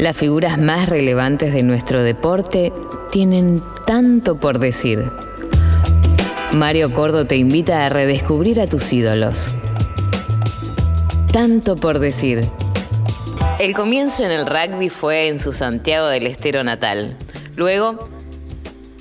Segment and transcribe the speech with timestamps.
[0.00, 2.72] Las figuras más relevantes de nuestro deporte
[3.12, 5.04] tienen tanto por decir.
[6.52, 9.52] Mario Cordo te invita a redescubrir a tus ídolos.
[11.30, 12.48] Tanto por decir.
[13.58, 17.18] El comienzo en el rugby fue en su Santiago del Estero natal.
[17.56, 18.08] Luego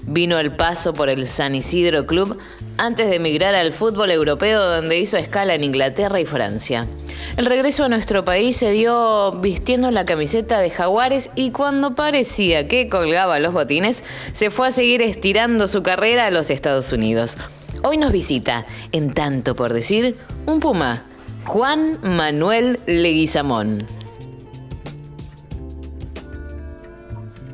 [0.06, 2.38] vino el paso por el San Isidro Club
[2.78, 6.90] antes de emigrar al fútbol europeo donde hizo escala en Inglaterra y Francia.
[7.38, 12.68] El regreso a nuestro país se dio vistiendo la camiseta de Jaguares y cuando parecía
[12.68, 17.38] que colgaba los botines, se fue a seguir estirando su carrera a los Estados Unidos.
[17.84, 21.04] Hoy nos visita, en tanto por decir, un puma,
[21.46, 23.86] Juan Manuel Leguizamón.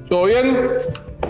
[0.10, 0.70] ¿Todo bien?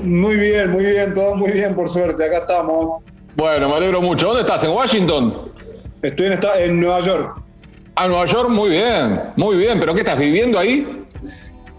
[0.03, 3.03] Muy bien, muy bien, todo muy bien, por suerte, acá estamos.
[3.35, 4.27] Bueno, me alegro mucho.
[4.27, 4.63] ¿Dónde estás?
[4.63, 5.51] ¿En Washington?
[6.01, 7.44] Estoy en, en Nueva York.
[7.97, 9.79] Ah, Nueva York, muy bien, muy bien.
[9.79, 10.85] ¿Pero qué estás viviendo ahí?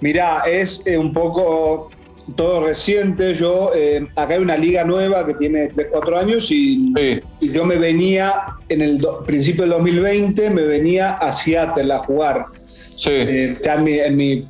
[0.00, 1.91] Mirá, es eh, un poco
[2.34, 3.34] todo reciente.
[3.34, 6.94] Yo, eh, acá hay una liga nueva que tiene 3, 4 años y,
[7.38, 8.32] y yo me venía
[8.70, 12.46] en el principio del 2020, me venía a Seattle a jugar.
[12.66, 13.10] Sí.
[13.10, 14.48] Eh, en mi, en mi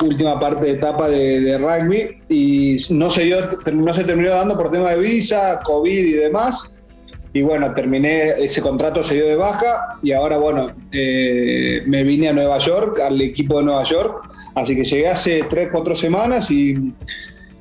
[0.00, 3.38] última parte de etapa de, de, rugby y no se, dio,
[3.72, 6.73] no se terminó dando por tema de visa, COVID y demás
[7.36, 12.28] y bueno, terminé, ese contrato se dio de baja y ahora bueno, eh, me vine
[12.28, 16.48] a Nueva York, al equipo de Nueva York, así que llegué hace 3, 4 semanas
[16.52, 16.94] y,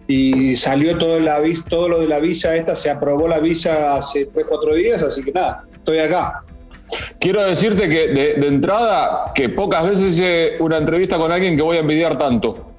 [0.08, 1.18] y salió todo,
[1.90, 5.32] lo de la visa esta, se aprobó la visa hace 3, 4 días, así que
[5.32, 6.44] nada, estoy acá.
[7.20, 11.78] Quiero decirte que de, entrada, que pocas veces hice una entrevista con alguien que voy
[11.78, 12.73] a envidiar tanto.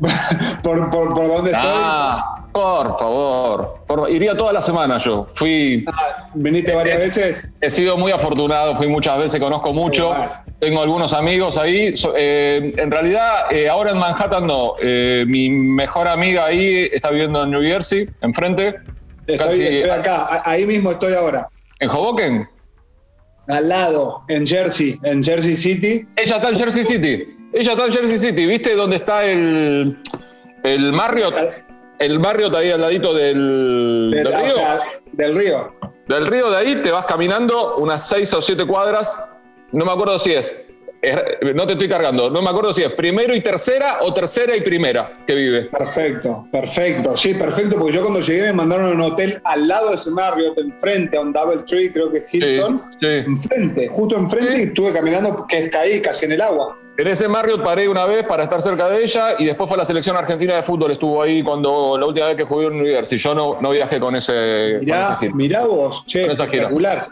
[0.62, 5.26] ¿Por, por, por dónde ah, por favor, iría toda la semana yo.
[5.34, 5.84] Fui.
[5.86, 7.56] Ah, ¿Viniste varias veces?
[7.60, 10.12] He sido muy afortunado, fui muchas veces, conozco mucho.
[10.58, 11.94] Tengo algunos amigos ahí.
[12.16, 14.74] Eh, en realidad, eh, ahora en Manhattan no.
[14.80, 18.74] Eh, mi mejor amiga ahí está viviendo en New Jersey, enfrente.
[19.26, 21.48] Estoy, estoy acá, ahí mismo estoy ahora.
[21.78, 22.48] ¿En Hoboken?
[23.46, 26.06] Al lado, en Jersey, en Jersey City.
[26.16, 27.39] Ella está en Jersey City.
[27.52, 28.46] Ella está en Jersey City.
[28.46, 29.98] ¿Viste dónde está el,
[30.62, 31.34] el Marriott?
[32.00, 34.54] el barrio está ahí al ladito del, del río.
[35.12, 35.74] del río.
[36.08, 39.22] Del río de ahí te vas caminando unas seis o siete cuadras.
[39.70, 40.58] No me acuerdo si es,
[41.54, 44.60] no te estoy cargando, no me acuerdo si es primero y tercera o tercera y
[44.60, 45.62] primera que vive.
[45.62, 47.16] Perfecto, perfecto.
[47.16, 50.10] Sí, perfecto, porque yo cuando llegué me mandaron a un hotel al lado de ese
[50.10, 52.82] barrio, enfrente, a un Double Tree, creo que es Hilton.
[53.00, 56.76] Sí, Enfrente, justo enfrente, y estuve caminando, que es caí casi en el agua.
[56.98, 59.84] En ese Marriott paré una vez para estar cerca de ella y después fue la
[59.84, 63.16] selección argentina de fútbol, estuvo ahí cuando la última vez que jugué en University.
[63.16, 64.78] Yo no, no viajé con ese.
[64.80, 67.08] Mirá, mirá vos, che, espectacular.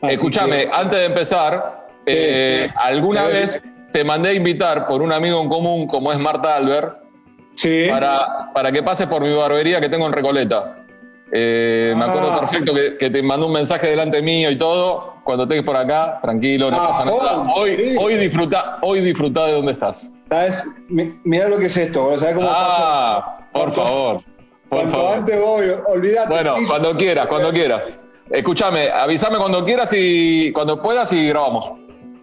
[0.00, 3.62] Escúchame, antes de empezar, eh, alguna vez
[3.92, 6.96] te mandé a invitar por un amigo en común como es Marta Albert
[7.90, 10.76] para, para que pases por mi barbería que tengo en Recoleta.
[11.32, 12.40] Eh, me acuerdo ah.
[12.40, 15.14] perfecto que, te mandó un mensaje delante mío y todo.
[15.24, 17.52] Cuando estés por acá, tranquilo, no ah, pasa nada.
[17.54, 20.10] Hoy, hoy, disfruta, hoy disfruta de dónde estás.
[20.28, 20.66] ¿Sabes?
[20.88, 24.22] Mira lo que es esto, ¿sabes cómo ah, Por favor.
[24.68, 25.14] Por favor.
[25.18, 26.28] antes voy, olvídate.
[26.28, 27.92] Bueno, cuando quieras, cuando quieras.
[28.30, 31.72] Escúchame, avísame cuando quieras y cuando puedas y grabamos.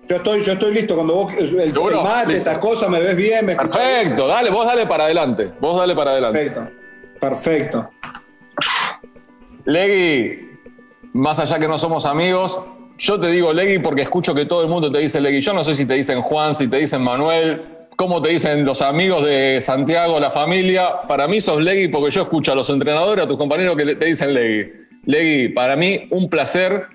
[0.08, 0.96] Yo estoy, yo estoy listo.
[0.96, 1.74] Cuando vos el, el
[2.04, 5.52] mate, estas cosas, me ves bien, me Perfecto, dale, vos dale para adelante.
[5.60, 6.40] Vos dale para adelante.
[6.40, 6.78] Perfecto.
[7.20, 7.90] Perfecto.
[9.66, 10.60] Legui,
[11.14, 12.62] más allá que no somos amigos,
[12.98, 15.42] yo te digo Legui porque escucho que todo el mundo te dice Legui.
[15.42, 17.64] Yo no sé si te dicen Juan, si te dicen Manuel,
[17.98, 21.02] cómo te dicen los amigos de Santiago, la familia.
[21.08, 24.06] Para mí sos Legui porque yo escucho a los entrenadores, a tus compañeros que te
[24.06, 24.72] dicen Legui.
[25.06, 26.88] Legui, para mí un placer.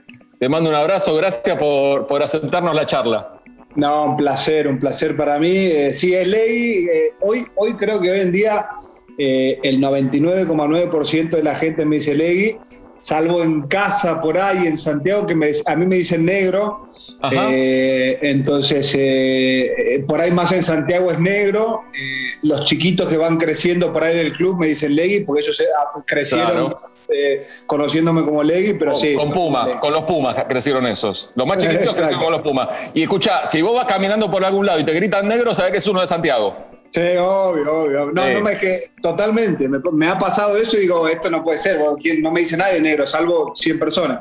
[0.42, 1.14] Te mando un abrazo.
[1.14, 3.40] Gracias por, por aceptarnos la charla.
[3.76, 5.54] No, un placer, un placer para mí.
[5.54, 6.88] Eh, sí, es Legui.
[6.92, 8.66] Eh, hoy, hoy creo que hoy en día
[9.18, 12.56] eh, el 99,9% de la gente me dice Legui,
[13.02, 15.34] salvo en casa por ahí en Santiago, que
[15.66, 16.88] a mí me dicen negro.
[17.30, 21.84] Eh, entonces, eh, por ahí más en Santiago es negro.
[22.42, 25.62] los chiquitos que van creciendo por ahí del club me dicen Legui, porque ellos
[26.06, 26.74] crecieron.
[27.66, 29.14] conociéndome como Legui, pero sí.
[29.14, 31.30] Con Pumas, con los Pumas crecieron esos.
[31.34, 32.68] Los más chiquitos crecieron con los Pumas.
[32.94, 35.78] Y escucha, si vos vas caminando por algún lado y te gritan negro, sabés que
[35.78, 36.71] es uno de Santiago.
[36.92, 38.12] Sí, obvio, obvio.
[38.12, 39.66] No, no me que totalmente.
[39.68, 41.80] Me, ha pasado eso y digo, esto no puede ser.
[42.20, 44.20] No me dice nadie negro, salvo 100 personas.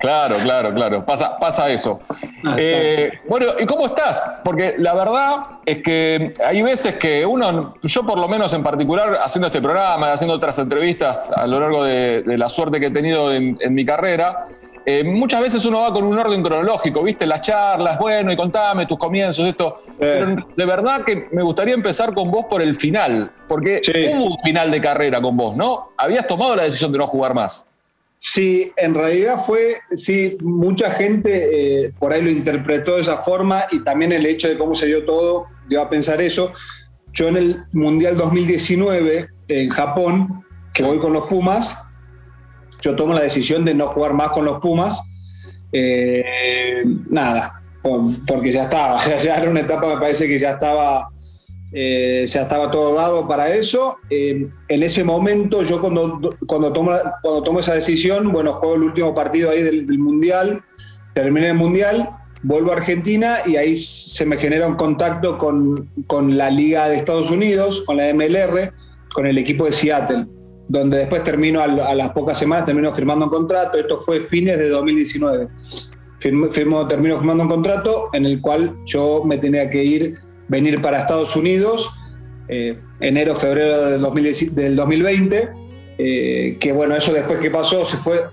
[0.00, 1.04] Claro, claro, claro.
[1.04, 2.00] Pasa, pasa eso.
[2.46, 4.30] Ah, eh, bueno, ¿y cómo estás?
[4.42, 5.36] Porque la verdad
[5.66, 10.12] es que hay veces que uno, yo por lo menos en particular, haciendo este programa,
[10.12, 14.46] haciendo otras entrevistas a lo largo de, la suerte que he tenido en, mi carrera,
[14.92, 17.26] eh, muchas veces uno va con un orden cronológico, ¿viste?
[17.26, 19.82] Las charlas, bueno, y contame tus comienzos, esto.
[19.98, 23.80] Pero de verdad que me gustaría empezar con vos por el final, porque
[24.14, 25.92] hubo un final de carrera con vos, ¿no?
[25.96, 27.68] Habías tomado la decisión de no jugar más.
[28.18, 33.64] Sí, en realidad fue, sí, mucha gente eh, por ahí lo interpretó de esa forma
[33.70, 36.52] y también el hecho de cómo se dio todo dio a pensar eso.
[37.12, 40.44] Yo en el Mundial 2019 en Japón,
[40.74, 41.76] que voy con los Pumas,
[42.80, 45.02] yo tomo la decisión de no jugar más con los Pumas.
[45.72, 47.62] Eh, nada,
[48.26, 51.08] porque ya estaba, o sea, ya era una etapa, me parece que ya estaba,
[51.72, 53.98] eh, estaba todo dado para eso.
[54.08, 56.92] Eh, en ese momento, yo cuando, cuando, tomo,
[57.22, 60.62] cuando tomo esa decisión, bueno, juego el último partido ahí del, Mundial,
[61.14, 62.10] terminé el Mundial,
[62.42, 66.96] vuelvo a Argentina y ahí se me genera un contacto con, con la Liga de
[66.96, 68.72] Estados Unidos, con la MLR,
[69.14, 70.26] con el equipo de Seattle
[70.70, 74.68] donde después termino a, las pocas semanas, termino firmando un contrato, esto fue fines de
[74.68, 75.48] 2019.
[76.20, 81.00] Firmo, termino firmando un contrato en el cual yo me tenía que ir, venir para
[81.00, 81.90] Estados Unidos,
[82.46, 85.48] eh, enero, febrero del, 2020,
[85.98, 88.26] eh, que bueno, eso después que pasó, se fue,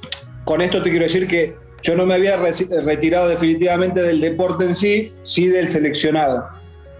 [0.43, 4.75] con esto te quiero decir que yo no me había retirado definitivamente del deporte en
[4.75, 6.49] sí, sí del seleccionado.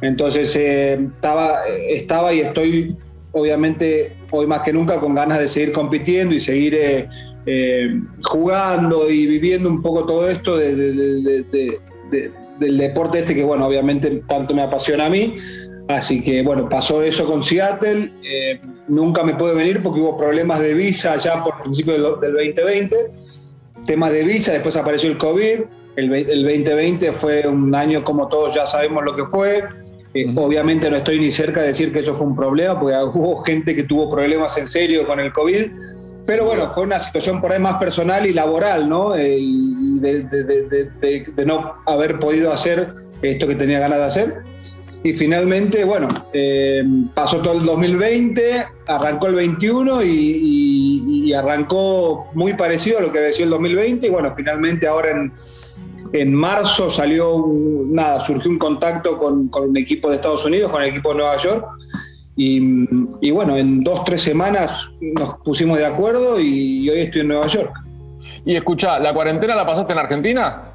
[0.01, 2.98] Entonces eh, estaba, estaba y estoy
[3.39, 7.10] obviamente hoy más que nunca con ganas de seguir compitiendo y seguir eh,
[7.45, 11.45] eh, jugando y viviendo un poco todo esto del
[12.60, 15.38] deporte este que, bueno, obviamente tanto me apasiona a mí.
[15.88, 18.12] Así que, bueno, pasó eso con Seattle.
[18.22, 22.95] Eh, nunca me pude venir porque hubo problemas de visa ya por principio del, 2020.
[23.86, 25.62] Temas de visa, después apareció el COVID.
[25.95, 26.10] El
[26.44, 29.63] 2020 fue un año como todos ya sabemos lo que fue
[30.36, 33.75] Obviamente no estoy ni cerca de decir que eso fue un problema, porque hubo gente
[33.75, 35.65] que tuvo problemas en serio con el COVID,
[36.27, 39.15] pero bueno, fue una situación por ahí más personal y laboral, ¿no?
[39.15, 44.36] Eh, y de, no haber podido hacer esto que tenía ganas de hacer.
[45.04, 46.83] Y finalmente, bueno, eh,
[47.13, 53.19] pasó todo el 2020, arrancó el 21 y, y, arrancó muy parecido a lo que
[53.19, 54.07] decía el 2020.
[54.07, 55.31] Y bueno, finalmente ahora en,
[56.13, 57.45] en marzo salió,
[57.88, 61.38] nada, surgió un contacto con, un equipo de Estados Unidos, con el equipo de Nueva
[61.38, 61.65] York.
[62.36, 67.48] Y, bueno, en dos, tres semanas nos pusimos de acuerdo y, hoy estoy en Nueva
[67.48, 67.71] York.
[68.45, 70.74] Y escucha, ¿la cuarentena la pasaste en Argentina?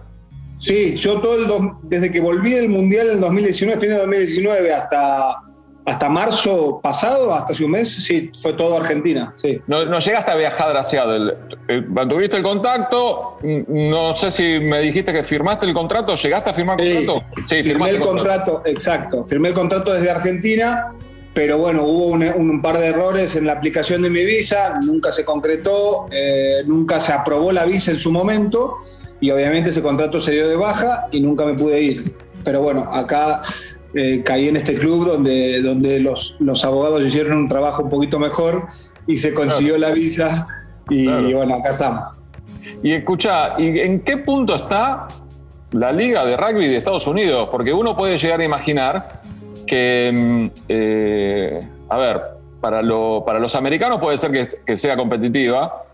[0.59, 5.41] Sí, yo todo el, desde que volví del Mundial en 2019, fin de 2019, hasta
[5.85, 9.33] hasta marzo pasado, hasta hace un mes, sí, fue todo Argentina.
[9.37, 9.61] Sí.
[9.67, 11.35] No, no llegaste a viajar a Seattle.
[11.67, 13.39] Eh, mantuviste el contacto.
[13.43, 16.15] No sé si me dijiste que firmaste el contrato.
[16.15, 17.27] ¿Llegaste a firmar el contrato?
[17.45, 18.63] Sí, firmé el contrato.
[18.65, 19.25] exacto.
[19.25, 20.93] Firmé el contrato desde Argentina,
[21.35, 24.79] pero bueno, hubo un, par de errores en la aplicación de mi visa.
[24.85, 28.79] Nunca se concretó, eh, nunca se aprobó la visa en su momento.
[29.21, 32.05] Y obviamente ese contrato se dio de baja y nunca me pude ir.
[32.45, 33.41] Pero bueno, acá
[33.95, 38.19] eh, caí en este club donde, donde los, los abogados hicieron un trabajo un poquito
[38.19, 38.69] mejor
[39.07, 40.47] y se consiguió la visa
[40.89, 42.19] y, bueno, acá estamos.
[42.83, 45.09] Y escucha, ¿y en qué punto está
[45.73, 47.49] la liga de rugby de Estados Unidos?
[47.51, 49.23] Porque uno puede llegar a imaginar
[49.67, 52.21] que, mm, eh, a ver,
[52.61, 55.85] para, lo, para los americanos puede ser que, que, sea competitiva,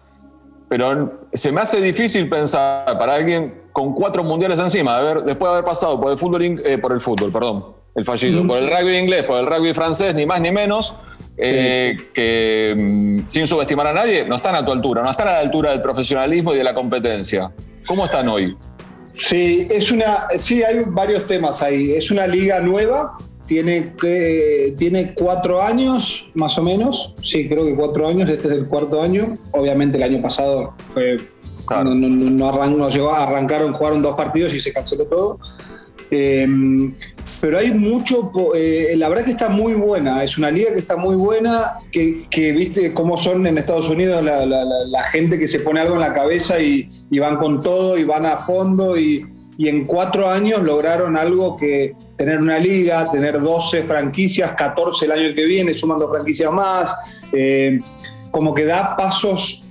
[0.68, 5.48] pero se me hace difícil pensar para alguien con cuatro mundiales encima, a ver, después
[5.48, 8.70] de haber pasado por el fútbol, eh, por el fútbol, perdón, el fallido, por el
[8.70, 10.94] rugby inglés, por el rugby francés, ni más ni menos,
[11.36, 15.32] eh, que mm, sin subestimar a nadie, no están a tu altura, no están a
[15.32, 17.52] la altura del profesionalismo y de la competencia.
[17.86, 18.56] ¿Cómo están hoy?
[19.12, 21.92] Sí, es una, sí, hay varios temas ahí.
[21.92, 27.14] Es una liga nueva, tiene, que, tiene cuatro años más o menos.
[27.22, 29.38] Sí, creo que cuatro años, este es el cuarto año.
[29.52, 31.16] Obviamente el año pasado fue
[31.68, 35.38] No, no, no, llegó, arrancaron, jugaron dos partidos y se canceló todo.
[36.10, 36.46] Eh,
[37.40, 40.96] pero hay mucho, eh, la verdad que está muy buena, es una liga que está
[40.96, 45.94] muy buena, que, viste cómo son en Estados Unidos la, gente que se pone algo
[45.94, 49.24] en la cabeza y, van con todo y van a fondo y,
[49.60, 55.34] en cuatro años lograron algo que tener una liga, tener 12 franquicias, 14 el año
[55.34, 56.96] que viene, sumando franquicias más,
[57.32, 57.80] eh,
[58.30, 59.64] como que da pasos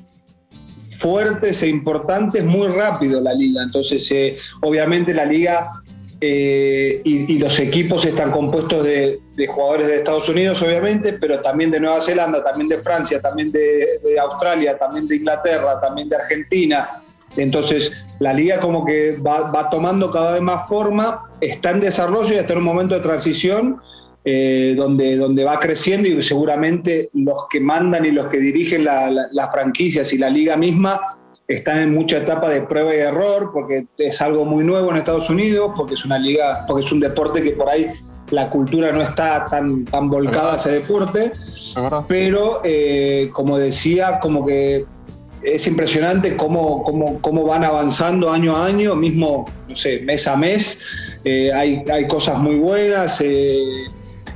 [0.97, 3.63] fuertes e importantes muy rápido la liga.
[3.63, 5.81] Entonces, eh, obviamente la liga
[6.19, 11.79] eh, y, los equipos están compuestos de, jugadores de Estados Unidos, obviamente, pero también de
[11.79, 13.85] Nueva Zelanda, también de Francia, también de,
[14.19, 16.89] Australia, también de Inglaterra, también de Argentina.
[17.35, 22.37] Entonces, la liga como que va, tomando cada vez más forma, está en desarrollo y
[22.37, 23.79] está en un momento de transición
[24.25, 29.51] eh, donde, donde va creciendo y seguramente los que mandan y los que dirigen las
[29.51, 34.21] franquicias y la liga misma están en mucha etapa de prueba y error, porque es
[34.21, 37.51] algo muy nuevo en Estados Unidos, porque es una liga, porque es un deporte que
[37.51, 37.87] por ahí
[38.31, 41.31] la cultura no está tan, tan volcada a ese deporte,
[42.07, 44.85] pero eh, como decía, como que
[45.43, 50.35] es impresionante cómo, cómo, cómo, van avanzando año a año, mismo, no sé, mes a
[50.35, 50.81] mes,
[51.23, 53.85] eh, hay, hay, cosas muy buenas, eh,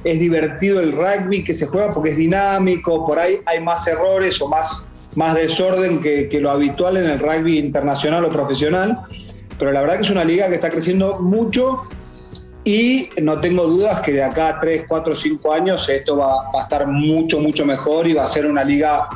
[0.04, 4.42] es divertido el rugby que se juega porque es dinámico, por ahí hay más errores
[4.42, 8.98] o más, más desorden que, que lo habitual en el rugby internacional o profesional,
[9.58, 11.84] pero la verdad que es una liga que está creciendo mucho
[12.64, 16.62] y no tengo dudas que de acá a 3, 4, 5 años esto va, a
[16.62, 19.10] estar mucho, mucho mejor y va a ser una liga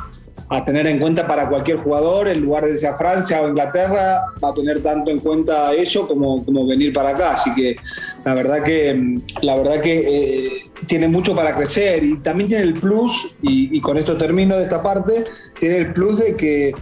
[0.48, 4.26] a tener en cuenta para cualquier jugador, en lugar de irse a Francia o Inglaterra,
[4.42, 7.32] va a tener tanto en cuenta eso como, como venir para acá.
[7.32, 7.76] Así que
[8.24, 10.50] la verdad que, la verdad que eh,
[10.86, 14.82] tiene mucho para crecer y también tiene el plus, y, con esto termino de esta
[14.82, 15.24] parte,
[15.58, 16.74] tiene el plus de que,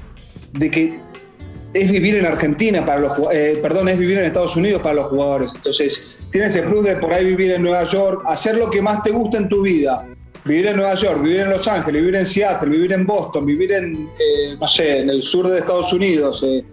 [0.53, 1.01] de que
[1.73, 5.07] es vivir en Argentina para los eh, perdón, es vivir en Estados Unidos para los
[5.07, 5.51] jugadores.
[5.55, 9.03] Entonces, tienes el plus de por ahí vivir en Nueva York, hacer lo que más
[9.03, 10.07] te gusta en tu vida
[10.45, 13.73] vivir en Nueva York, vivir en Los Ángeles, vivir en Seattle, vivir en Boston, vivir
[13.73, 16.65] en, eh, no sé, en el sur de Estados Unidos, eh,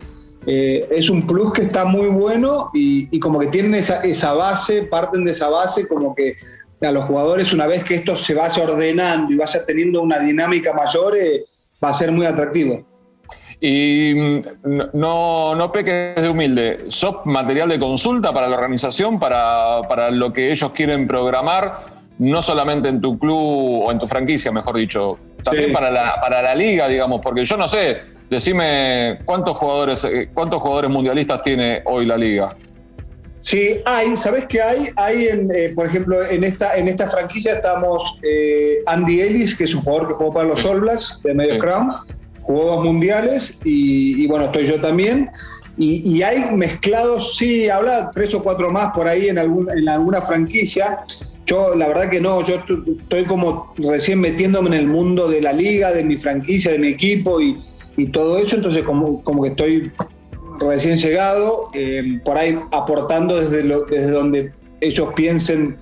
[0.45, 4.83] eh, es un plus que está muy bueno y, como que tienen esa, esa, base,
[4.83, 6.35] parten de esa base, como que
[6.81, 10.73] a los jugadores una vez que esto se vaya ordenando y vaya teniendo una dinámica
[10.73, 11.15] mayor,
[11.83, 12.85] va a ser muy atractivo.
[13.59, 14.41] Y mm,
[14.93, 20.33] no, no peques de humilde, ¿sos material de consulta para la organización, para, para lo
[20.33, 22.01] que ellos quieren programar?
[22.21, 26.39] no solamente en tu club o en tu franquicia, mejor dicho, también para, la, para
[26.43, 31.81] la liga, digamos, porque yo no sé, decime cuántos jugadores, eh, cuántos jugadores mundialistas tiene
[31.85, 32.50] hoy la liga.
[33.41, 34.89] Sí, hay, ¿sabes qué hay?
[34.95, 39.74] Hay, eh, por ejemplo, en esta, en esta franquicia estamos eh, Andy Ellis, que es
[39.74, 41.91] un jugador que jugó para los All Blacks de medio crown,
[42.41, 45.29] jugó dos mundiales y, bueno, estoy yo también.
[45.77, 50.21] Y, hay mezclados, sí, habla tres o cuatro más por ahí en, algún, en alguna
[50.21, 51.00] franquicia.
[51.48, 55.51] Yo, la verdad que no, yo estoy como recién metiéndome en el mundo de la
[55.51, 57.57] liga, de mi franquicia, de mi equipo y,
[58.12, 59.91] todo eso, entonces como, como que estoy
[60.70, 65.77] recién llegado, eh, por ahí aportando desde, desde donde ellos piensen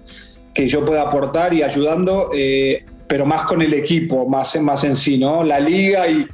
[0.53, 4.95] que yo pueda aportar y ayudando, eh, pero más con el equipo, más, más en
[4.95, 5.43] sí, ¿no?
[5.43, 6.27] La liga y,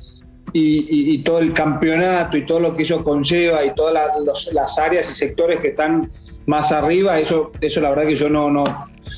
[0.54, 3.94] y, todo el campeonato y todo lo que eso conlleva y todas
[4.54, 6.12] las áreas y sectores que están
[6.46, 8.64] más arriba, eso, eso la verdad que yo no, no,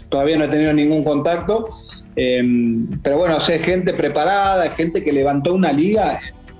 [0.09, 1.69] todavía no he tenido ningún contacto.
[2.15, 2.41] Eh,
[3.03, 6.19] pero bueno, es gente preparada, es gente que levantó una liga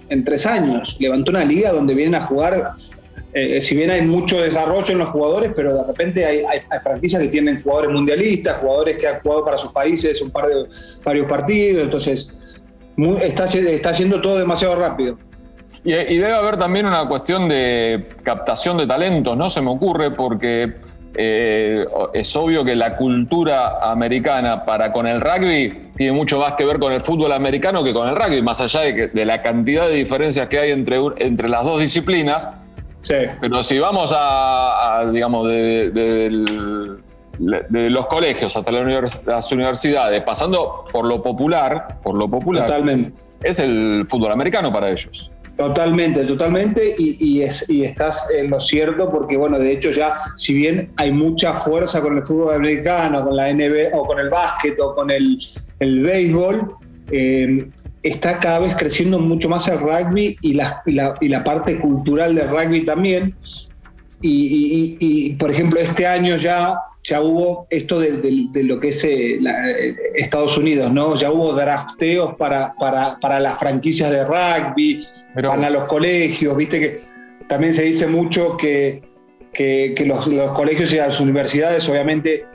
[0.09, 2.73] en tres años, levantó una liga donde vienen a jugar,
[3.33, 6.43] eh, si bien hay mucho desarrollo en los jugadores, pero de repente hay,
[6.81, 10.65] franquicias que tienen jugadores mundialistas, jugadores que han jugado para sus países un par de
[11.03, 12.33] varios partidos, entonces
[13.21, 15.17] está, está haciendo todo demasiado rápido.
[15.83, 19.49] Y, debe haber también una cuestión de captación de talentos, ¿no?
[19.49, 20.75] Se me ocurre porque
[21.19, 26.63] eh, es obvio que la cultura americana para con el rugby tiene mucho más que
[26.63, 29.95] ver con el fútbol americano que con el rugby, más allá de, la cantidad de
[29.95, 32.51] diferencias que hay entre, entre las dos disciplinas.
[33.01, 33.15] Sí.
[33.41, 36.45] Pero si vamos a, digamos, de,
[37.39, 43.19] los colegios hasta las universidades, pasando por lo popular, por lo popular, Totalmente.
[43.41, 45.31] es el fútbol americano para ellos.
[45.57, 50.91] Totalmente, totalmente, y, y estás en lo cierto porque, bueno, de hecho ya, si bien
[50.97, 54.93] hay mucha fuerza con el fútbol americano, con la NBA o con el básquet o
[54.93, 55.39] con el,
[55.79, 56.75] el béisbol,
[57.11, 57.69] eh,
[58.03, 62.49] está cada vez creciendo mucho más el rugby y la, y la, parte cultural del
[62.49, 63.35] rugby también.
[64.21, 69.95] Y, por ejemplo, este año ya, ya hubo esto de, lo que es eh, eh,
[70.15, 71.15] Estados Unidos, ¿no?
[71.15, 75.05] Ya hubo drafteos para, para, para las franquicias de rugby,
[75.43, 76.99] van a los colegios, viste que
[77.47, 79.01] también se dice mucho que,
[79.53, 82.45] que, los, colegios y las universidades, obviamente,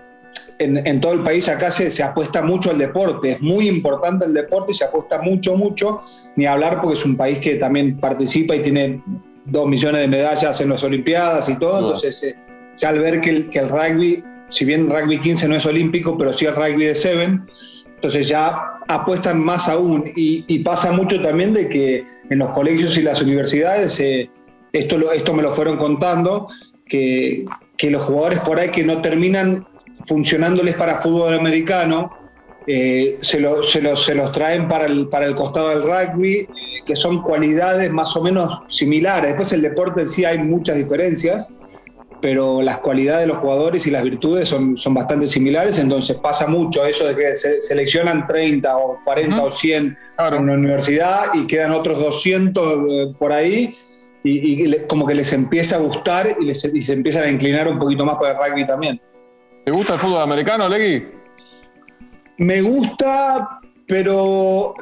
[0.58, 4.26] en, en todo el país acá se, se, apuesta mucho al deporte, es muy importante
[4.26, 6.02] el deporte y se apuesta mucho, mucho,
[6.36, 9.02] ni hablar porque es un país que también participa y tiene
[9.44, 12.36] dos millones de medallas en las Olimpiadas y todo, entonces eh,
[12.80, 16.16] ya al ver que el, que el rugby, si bien rugby 15 no es olímpico,
[16.16, 17.40] pero sí el rugby de 7,
[18.02, 23.02] entonces ya apuestan más aún y, pasa mucho también de que en los colegios y
[23.02, 24.30] las universidades, eh,
[24.72, 26.48] esto, lo, esto me lo fueron contando,
[26.86, 27.44] que,
[27.76, 29.66] que, los jugadores por ahí que no terminan
[30.06, 32.12] funcionándoles para fútbol americano,
[32.66, 36.48] eh, se, se, se, los traen para el, para el costado del rugby,
[36.86, 39.30] que son cualidades más o menos similares.
[39.30, 41.52] Después el deporte en sí hay muchas diferencias,
[42.22, 46.46] pero las cualidades de los jugadores y las virtudes son, son bastante similares, entonces pasa
[46.46, 51.48] mucho eso de que se seleccionan 30 o 40 o 100 en una universidad y
[51.48, 53.76] quedan otros 200 eh, por ahí
[54.22, 58.14] y, como que les empieza a gustar y, se empiezan a inclinar un poquito más
[58.14, 59.00] por el rugby también.
[59.64, 61.04] ¿Te gusta el fútbol americano, Legui?
[62.38, 64.74] Me gusta, pero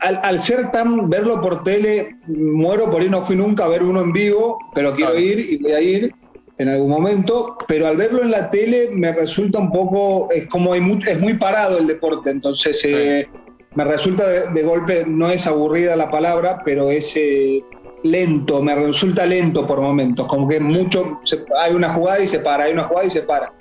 [0.00, 4.00] al, ser tan, verlo por tele, muero por ir, no fui nunca a ver uno
[4.00, 6.14] en vivo, pero quiero ir y voy a ir
[6.56, 10.74] en algún momento, pero al verlo en la tele me resulta un poco, es como
[10.74, 13.28] es muy parado el deporte, entonces eh,
[13.74, 17.64] me resulta de, golpe, no es aburrida la palabra, pero es eh,
[18.04, 21.20] lento, me resulta lento por momentos, como que mucho,
[21.58, 23.52] hay una jugada y se para, hay una jugada y se para.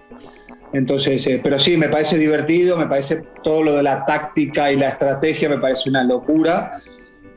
[0.72, 4.76] Entonces, eh, pero sí, me parece divertido, me parece todo lo de la táctica y
[4.76, 6.80] la estrategia, me parece una locura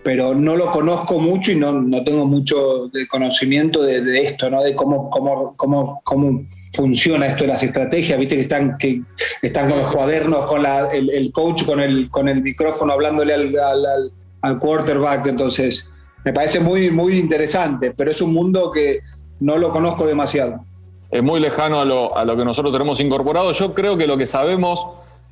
[0.06, 4.62] pero no lo conozco mucho y no, no tengo mucho conocimiento de, esto, ¿no?
[4.62, 9.02] de cómo, cómo, cómo, cómo funciona esto de las estrategias, viste que están, que
[9.42, 13.58] están con los cuadernos, con la, el, coach con el, con el micrófono hablándole al,
[13.58, 15.92] al, al, quarterback, entonces
[16.25, 19.00] me parece muy, muy interesante, pero es un mundo que
[19.40, 20.64] no lo conozco demasiado.
[21.10, 23.50] Es muy lejano a lo, a lo que nosotros tenemos incorporado.
[23.50, 24.86] Yo creo que lo que sabemos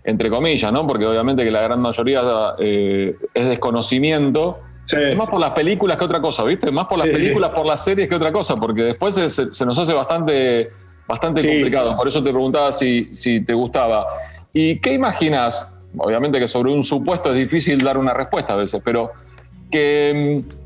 [0.04, 0.86] entre comillas, ¿no?
[0.86, 2.22] Porque obviamente que la gran mayoría
[2.58, 4.60] eh, es desconocimiento.
[4.86, 6.70] Es más por las películas que otra cosa, ¿viste?
[6.70, 9.94] Más por las películas, por las series que otra cosa, porque después se, nos hace
[9.94, 10.70] bastante,
[11.08, 11.96] bastante complicado.
[11.96, 14.06] Por eso te preguntaba si, si te gustaba.
[14.52, 15.72] ¿Y qué imaginas?
[15.96, 19.12] Obviamente que sobre un supuesto es difícil dar una respuesta a veces, pero
[19.70, 20.64] que mm,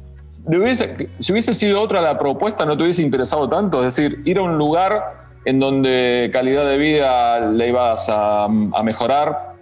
[1.21, 4.43] si hubiese sido otra la propuesta no te hubiese interesado tanto, es decir, ir a
[4.43, 8.49] un lugar en donde calidad de vida le ibas a,
[8.85, 9.55] mejorar.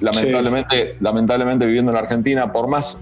[0.00, 3.00] Lamentablemente, lamentablemente viviendo en la Argentina, por más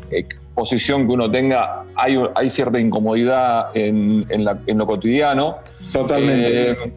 [0.54, 5.58] posición que uno tenga, hay, hay cierta incomodidad en, lo cotidiano.
[5.92, 6.70] Totalmente.
[6.70, 6.92] Eh,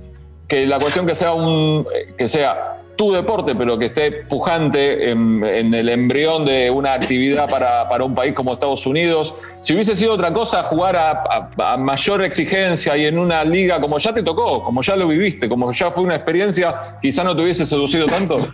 [0.47, 1.85] que la cuestión que sea un
[2.17, 8.03] que sea tu deporte, pero que esté pujante en, el embrión de una actividad para,
[8.03, 9.33] un país como Estados Unidos.
[9.61, 14.13] Si hubiese sido otra cosa, jugar a, mayor exigencia y en una liga como ya
[14.13, 17.65] te tocó, como ya lo viviste, como ya fue una experiencia, quizá no te hubiese
[17.65, 18.47] seducido tanto.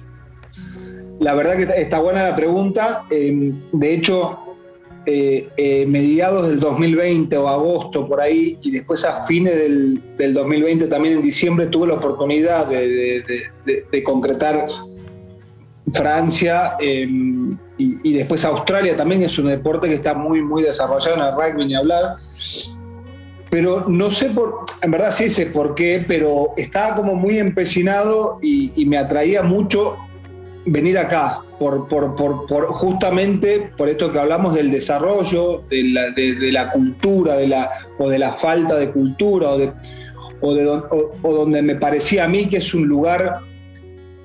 [1.19, 3.03] La verdad que está buena la pregunta.
[3.09, 4.42] Eh, de hecho,
[5.05, 10.87] eh, eh, mediados del 2020 o agosto por ahí, y después a fines del, 2020,
[10.87, 14.67] también en diciembre, tuve la oportunidad de, concretar
[15.91, 21.21] Francia em, y, después Australia también es un deporte que está muy, muy desarrollado en
[21.21, 22.17] el rugby, ni hablar.
[23.49, 28.39] Pero no sé por, en verdad sí sé por qué, pero estaba como muy empecinado
[28.41, 29.97] y, y me atraía mucho
[30.65, 36.71] venir acá, por, por, justamente por esto que hablamos del desarrollo, de la, de, la,
[36.71, 39.71] cultura, de la, o de la falta de cultura, o, de,
[40.41, 40.63] o, de,
[41.21, 43.39] donde me parecía a mí que es un lugar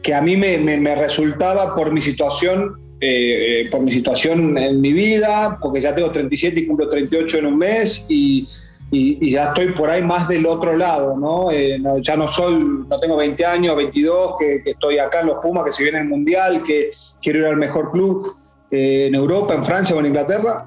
[0.03, 4.81] que a mí me, me, resultaba por mi situación, eh, eh, por mi situación en
[4.81, 8.49] mi vida, porque ya tengo 37 y cumplo 38 en un mes, y,
[8.91, 11.51] y, ya estoy por ahí más del otro lado, ¿no?
[11.51, 12.55] Eh, ya no soy,
[12.89, 16.09] no tengo 20 años, 22, que, estoy acá en los Pumas, que se viene el
[16.09, 18.37] Mundial, que quiero ir al mejor club
[18.71, 20.67] eh, en Europa, en Francia o en Inglaterra.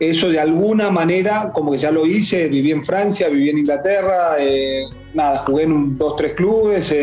[0.00, 4.36] Eso de alguna manera, como que ya lo hice, viví en Francia, viví en Inglaterra,
[4.38, 6.94] eh, nada, jugué en dos, tres clubes,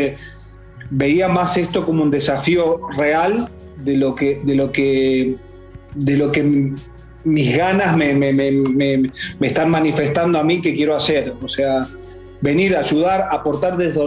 [0.90, 5.36] veía más esto como un desafío real de lo que, de lo que,
[5.94, 6.72] de lo que
[7.26, 9.10] mis ganas me,
[9.40, 11.34] están manifestando a mí que quiero hacer.
[11.42, 11.86] O sea,
[12.40, 13.98] venir, a ayudar, aportar desde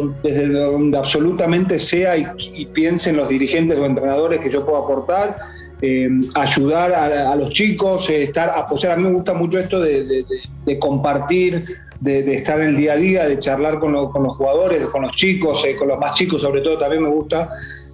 [0.48, 5.36] donde, absolutamente sea y, piensen los dirigentes o entrenadores que yo puedo aportar.
[5.82, 8.94] Eh, ayudar a, los chicos, eh, estar, apoyar.
[8.94, 10.26] A mí me gusta mucho esto de,
[10.80, 11.66] compartir,
[12.00, 15.64] de, estar en el día a día, de charlar con, los jugadores, con los chicos,
[15.66, 17.50] eh, con los más chicos sobre todo también me gusta.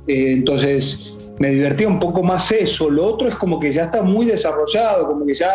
[0.07, 2.89] entonces, me divertía un poco más eso.
[2.89, 5.51] Lo otro es como que ya está muy desarrollado, como que ya,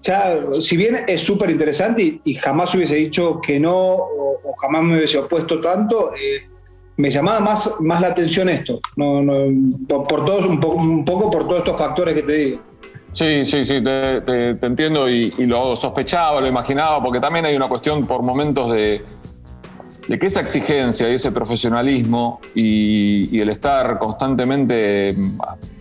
[0.00, 4.96] ya si bien es súper interesante y, jamás hubiese dicho que no o, jamás me
[4.96, 6.48] hubiese opuesto tanto, eh,
[6.96, 9.24] me llamaba más, más la atención esto, no,
[10.08, 12.60] por, todos, un, poco por todos estos factores que te digo.
[13.12, 17.68] Sí, sí, sí, te, entiendo y, y, lo sospechaba, lo imaginaba, porque también hay una
[17.68, 19.02] cuestión por momentos de,
[20.08, 25.16] de que esa exigencia y ese profesionalismo y, el estar constantemente,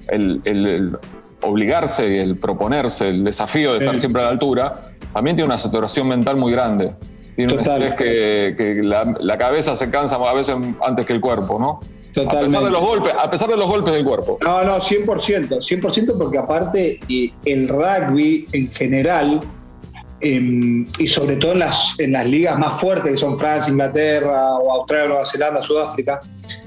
[0.08, 0.98] el,
[1.42, 6.08] obligarse, el proponerse, el desafío de estar siempre a la altura, también tiene una saturación
[6.08, 6.96] mental muy grande.
[7.36, 10.56] Tiene un estrés que, la, cabeza se cansa a veces
[10.86, 11.80] antes que el cuerpo, ¿no?
[12.12, 14.38] A pesar, de los golpes, a pesar de los golpes del cuerpo.
[14.44, 17.00] No, no, 100%, 100% porque aparte
[17.46, 19.40] el rugby en general
[20.22, 24.58] em, y sobre todo en las, en las ligas más fuertes, que son Francia, Inglaterra,
[24.58, 26.22] o Australia, Nueva Zelanda, Sudáfrica,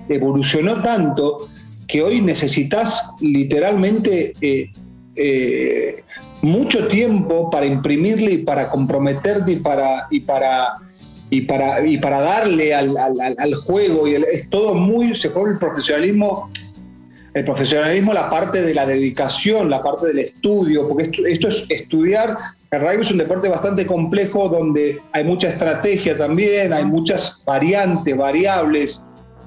[0.08, 1.48] evolucionó tanto
[1.86, 4.70] que hoy necesitas literalmente eh,
[5.16, 6.02] eh,
[6.42, 10.74] mucho tiempo para imprimirle y para comprometerte y para, y para,
[11.30, 14.06] y para, y para darle al, juego.
[14.06, 16.50] Y es todo muy, se fue el profesionalismo,
[17.32, 22.36] el profesionalismo, la parte de la dedicación, la parte del estudio, porque esto, es estudiar.
[22.74, 28.16] El rugby es un deporte bastante complejo donde hay mucha estrategia también, hay muchas variantes,
[28.16, 29.02] variables.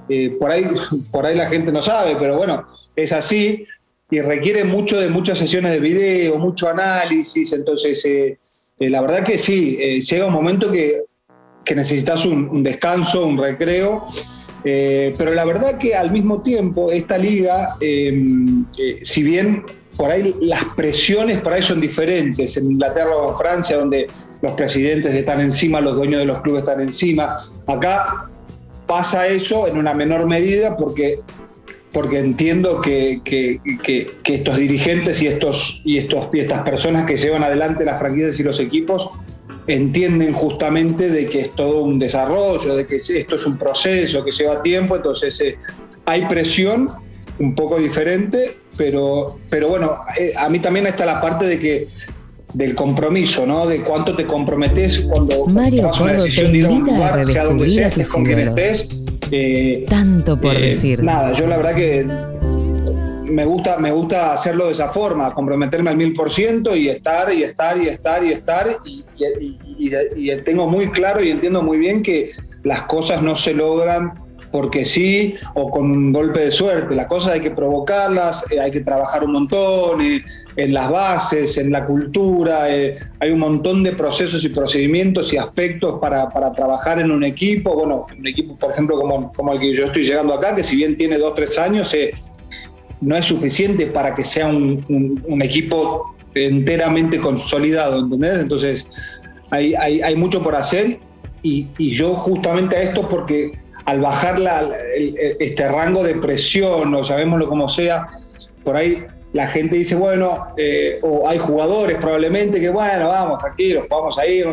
[0.08, 0.66] Eh, por, ahí,
[1.12, 3.66] por ahí la gente no sabe, pero bueno, es así.
[4.10, 8.38] Y requiere mucho de muchas sesiones de video, mucho análisis, entonces eh,
[8.80, 11.02] eh, la verdad que sí, llega un momento que,
[11.66, 14.06] que necesitas un, descanso, un recreo,
[14.64, 19.66] pero la verdad que al mismo tiempo esta liga, si bien
[19.98, 24.08] por ahí las presiones por ahí son diferentes, en Inglaterra o en Francia, donde
[24.42, 28.30] los presidentes están encima, los dueños de los clubes están encima, acá
[28.86, 31.20] pasa eso en una menor medida porque,
[31.92, 33.22] porque entiendo que,
[34.24, 38.44] estos dirigentes y, estos, y, estos, y estas personas que llevan adelante las franquicias y
[38.44, 39.10] los equipos
[39.68, 44.32] entienden justamente de que es todo un desarrollo, de que esto es un proceso que
[44.32, 45.58] lleva tiempo, entonces eh,
[46.06, 46.90] hay presión
[47.40, 51.88] un poco diferente, pero, pero bueno, eh, a mí también está la parte de que
[52.54, 53.68] del compromiso, ¿no?
[53.68, 57.70] De cuánto te comprometes cuando, tomas una decisión de ir a un lugar, sea donde
[57.70, 58.90] sea, estés con quien estés.
[59.32, 61.04] Eh, Tanto por eh, decir.
[61.04, 62.06] Nada, yo la verdad que
[63.26, 67.34] me gusta, me gusta hacerlo de esa forma, comprometerme al mil por ciento y estar
[67.34, 69.06] y estar y estar y estar y,
[70.16, 72.32] y, tengo muy claro y entiendo muy bien que
[72.64, 74.14] las cosas no se logran
[74.52, 76.96] porque sí o con un golpe de suerte.
[76.96, 80.24] Las cosas hay que provocarlas, eh, hay que trabajar un montón eh,
[80.56, 82.74] en las bases, en la cultura.
[82.74, 87.76] Eh, hay un montón de procesos y procedimientos y aspectos para, trabajar en un equipo.
[87.76, 90.76] Bueno, un equipo, por ejemplo, como, como el que yo estoy llegando acá, que si
[90.76, 91.96] bien tiene dos, tres años,
[93.02, 98.40] no es suficiente para que sea un, equipo enteramente consolidado, ¿entendés?
[98.40, 98.88] Entonces,
[99.50, 101.00] hay, hay, mucho por hacer
[101.42, 103.54] y, y yo justamente a esto porque
[103.88, 104.38] al bajar
[105.40, 108.10] este rango de presión, o llamémoslo como sea,
[108.62, 113.86] por ahí la gente dice, bueno, eh, o hay jugadores probablemente que, bueno, vamos, tranquilos,
[113.90, 114.46] vamos a ir.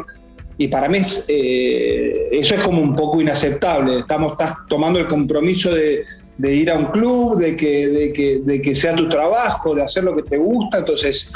[0.57, 4.01] Y para mí eh, eso es como un poco inaceptable.
[4.01, 6.05] Estamos, estás tomando el compromiso de,
[6.39, 7.89] ir a un club, de que,
[8.41, 10.79] de que, sea tu trabajo, de hacer lo que te gusta.
[10.79, 11.29] Entonces,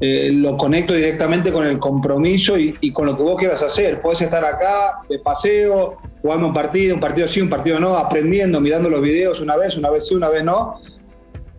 [0.00, 4.00] eh, lo conecto directamente con el compromiso y, y, con lo que vos quieras hacer.
[4.00, 8.60] Puedes estar acá de paseo, jugando un partido, un partido sí, un partido no, aprendiendo,
[8.60, 10.80] mirando los videos una vez, una vez sí, una vez no,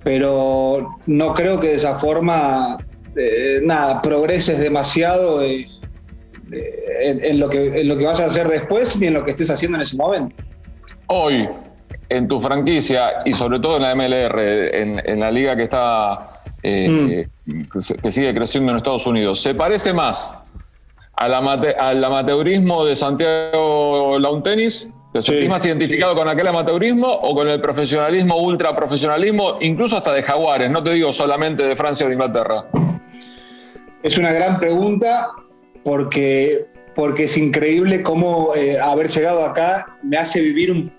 [0.03, 2.77] pero no creo que de esa forma,
[3.15, 5.67] eh, nada, progreses demasiado eh,
[6.51, 9.31] eh, en, lo que, en lo que vas a hacer después ni en lo que
[9.31, 10.35] estés haciendo en ese momento.
[11.07, 11.47] Hoy,
[12.07, 16.41] en tu franquicia y sobre todo en la MLR, en, la liga que está...
[16.63, 17.32] Mm.
[17.45, 20.35] Que sigue creciendo en Estados Unidos, ¿se parece más
[21.15, 21.33] al,
[22.03, 24.89] amateurismo de Santiago Launtenis?
[25.11, 30.11] ¿Te sentís más identificado con aquel amateurismo o con el profesionalismo, ultra profesionalismo, incluso hasta
[30.11, 30.71] de Jaguares?
[30.71, 32.65] No te digo solamente de Francia o de Inglaterra.
[34.01, 35.27] Es una gran pregunta
[35.83, 40.91] porque, porque es increíble cómo eh, haber llegado acá me hace vivir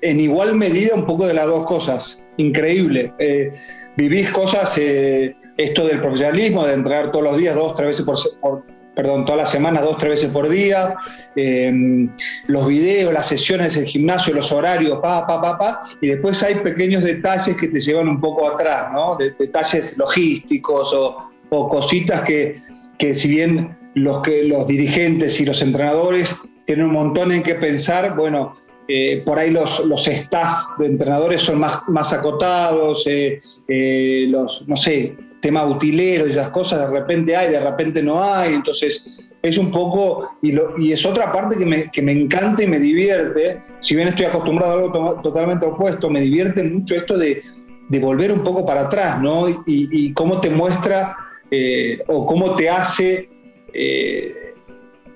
[0.00, 2.24] en igual medida un poco de las dos cosas.
[2.38, 3.12] Increíble.
[3.18, 3.50] Eh,
[3.96, 8.04] vivís cosas, eh, esto del profesionalismo, de entrenar todos los días, dos, tres veces
[8.40, 8.64] por,
[8.94, 10.96] perdón, todas las semanas, dos, tres veces por día,
[11.34, 12.10] em,
[12.46, 16.56] los videos, las sesiones, el gimnasio, los horarios, pa, pa, pa, pa, y después hay
[16.56, 19.16] pequeños detalles que te llevan un poco atrás, ¿no?
[19.16, 21.30] detalles logísticos o,
[21.68, 22.62] cositas que,
[22.98, 27.54] que, si bien los, que, los dirigentes y los entrenadores tienen un montón en qué
[27.54, 28.56] pensar, bueno,
[28.88, 34.64] eh, por ahí los, los staff de entrenadores son más, más acotados, eh, eh, los,
[34.66, 39.28] no sé, tema utilero y esas cosas, de repente hay, de repente no hay, entonces
[39.42, 43.62] es un poco, y, es otra parte que me, que me, encanta y me divierte,
[43.78, 47.42] si bien estoy acostumbrado a algo totalmente opuesto, me divierte mucho esto de,
[47.90, 49.46] de volver un poco para atrás, ¿no?
[49.50, 51.14] Y, y cómo te muestra
[51.50, 53.28] eh, o cómo te hace
[53.74, 54.54] eh,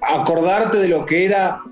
[0.02, 1.62] acordarte de lo que era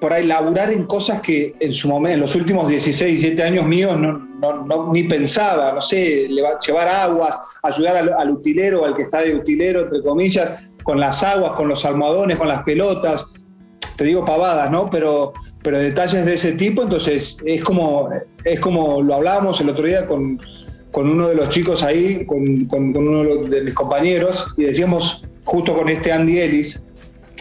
[0.00, 3.64] por ahí laburar en cosas que en su momento, en los últimos 16, 17 años
[3.64, 9.34] míos no, ni pensaba, no sé, llevar aguas, ayudar al, utilero, al que está de
[9.34, 13.28] utilero, entre comillas, con las aguas, con los almohadones, con las pelotas,
[13.96, 14.90] te digo pavadas, ¿no?
[14.90, 18.08] Pero, pero detalles de ese tipo, entonces es como,
[18.44, 20.40] es como lo hablábamos el otro día con,
[20.94, 26.12] uno de los chicos ahí, con, uno de mis compañeros, y decíamos, justo con este
[26.12, 26.86] Andy Ellis,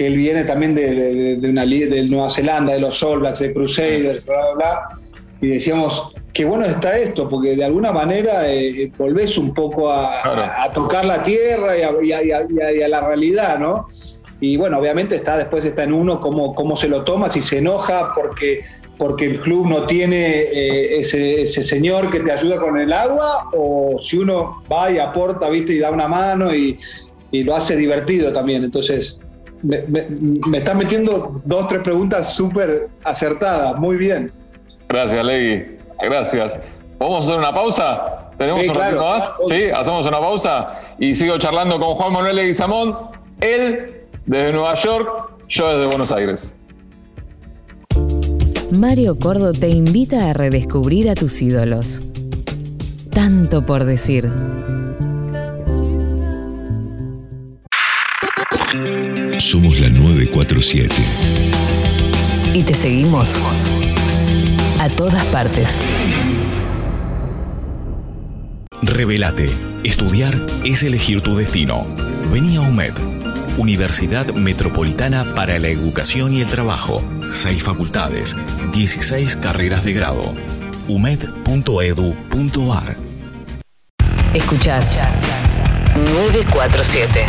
[0.01, 3.53] que él viene también de, de, una, de Nueva Zelanda, de los All Blacks, de
[3.53, 4.99] Crusaders, bla, bla, bla,
[5.39, 10.71] y decíamos, qué bueno está esto, porque de alguna manera eh, volvés un poco a,
[10.73, 11.81] tocar la tierra y
[12.81, 13.87] a, la realidad, ¿no?
[14.39, 17.59] Y bueno, obviamente está después está en uno cómo, cómo se lo toma, si se
[17.59, 18.63] enoja porque,
[18.97, 23.97] porque el club no tiene eh, ese, señor que te ayuda con el agua, o
[24.01, 26.79] si uno va y aporta, viste, y da una mano y,
[27.31, 28.63] lo hace divertido también.
[28.65, 29.21] Entonces,
[29.63, 34.31] me, me, están metiendo dos, tres preguntas súper acertadas, muy bien.
[34.89, 35.77] Gracias, Legui.
[36.01, 36.59] Gracias.
[36.99, 38.29] ¿Vamos a hacer una pausa?
[38.37, 39.31] ¿Tenemos un ratito más?
[39.47, 42.97] Sí, hacemos una pausa y sigo charlando con Juan Manuel Leguizamón.
[43.39, 46.53] Él desde Nueva York, yo desde Buenos Aires.
[48.71, 52.01] Mario Cordo te invita a redescubrir a tus ídolos.
[53.11, 54.31] Tanto por decir.
[59.41, 60.95] Somos la 947.
[62.53, 63.39] Y te seguimos
[64.79, 65.83] a todas partes.
[68.83, 69.49] Revelate.
[69.83, 71.87] Estudiar es elegir tu destino.
[72.31, 72.93] Vení a UMED,
[73.57, 77.03] Universidad Metropolitana para la Educación y el Trabajo.
[77.29, 78.37] Seis facultades,
[78.73, 80.35] 16 carreras de grado.
[80.87, 82.15] umed.edu.ar
[84.35, 85.07] Escuchás
[85.95, 87.25] 947.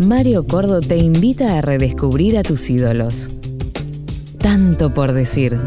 [0.00, 3.28] Mario Cordo te invita a redescubrir a tus ídolos.
[4.38, 5.58] Tanto por decir.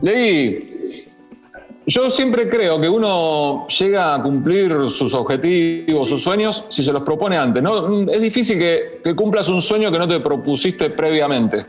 [0.00, 0.64] Leí,
[1.86, 7.02] yo siempre creo que uno llega a cumplir sus objetivos, sus sueños, si se los
[7.02, 7.62] propone antes.
[7.62, 8.10] ¿no?
[8.10, 11.66] Es difícil que, cumplas un sueño que no te propusiste previamente.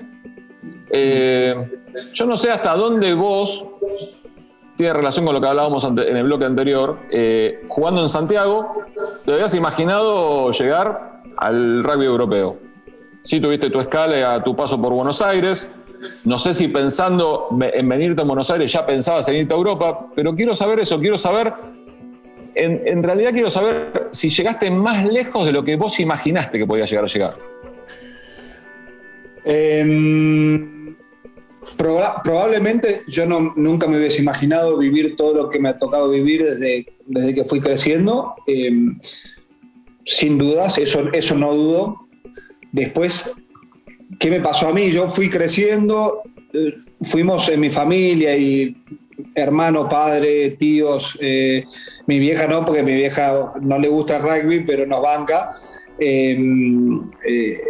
[0.89, 1.55] Eh,
[2.13, 3.65] yo no sé hasta dónde vos
[4.75, 6.99] tiene relación con lo que hablábamos en el bloque anterior.
[7.09, 8.83] Eh, jugando en Santiago,
[9.25, 12.57] ¿te habías imaginado llegar al rugby europeo?
[13.23, 15.71] Sí, tuviste tu escala a tu paso por Buenos Aires.
[16.25, 20.07] No sé si pensando en venirte a Buenos Aires ya pensabas en irte a Europa,
[20.13, 21.53] pero quiero saber eso, quiero saber,
[22.53, 26.85] en, realidad quiero saber si llegaste más lejos de lo que vos imaginaste que podía
[26.85, 27.35] llegar a llegar.
[29.45, 30.75] Eh
[31.77, 36.43] probablemente yo no, nunca me hubiese imaginado vivir todo lo que me ha tocado vivir
[36.43, 38.35] desde, desde que fui creciendo.
[38.47, 38.99] Em,
[40.05, 42.07] sin dudas, eso, eso no dudo.
[42.71, 43.33] Después,
[44.19, 44.91] ¿qué me pasó a mí?
[44.91, 46.21] Yo fui creciendo,
[46.53, 48.75] eh, fuimos en mi familia y
[49.33, 51.65] hermano, padre, tíos, eh,
[52.05, 55.51] mi vieja no, porque mi vieja no le gusta el rugby, pero nos banca.
[55.97, 57.61] Em, eh,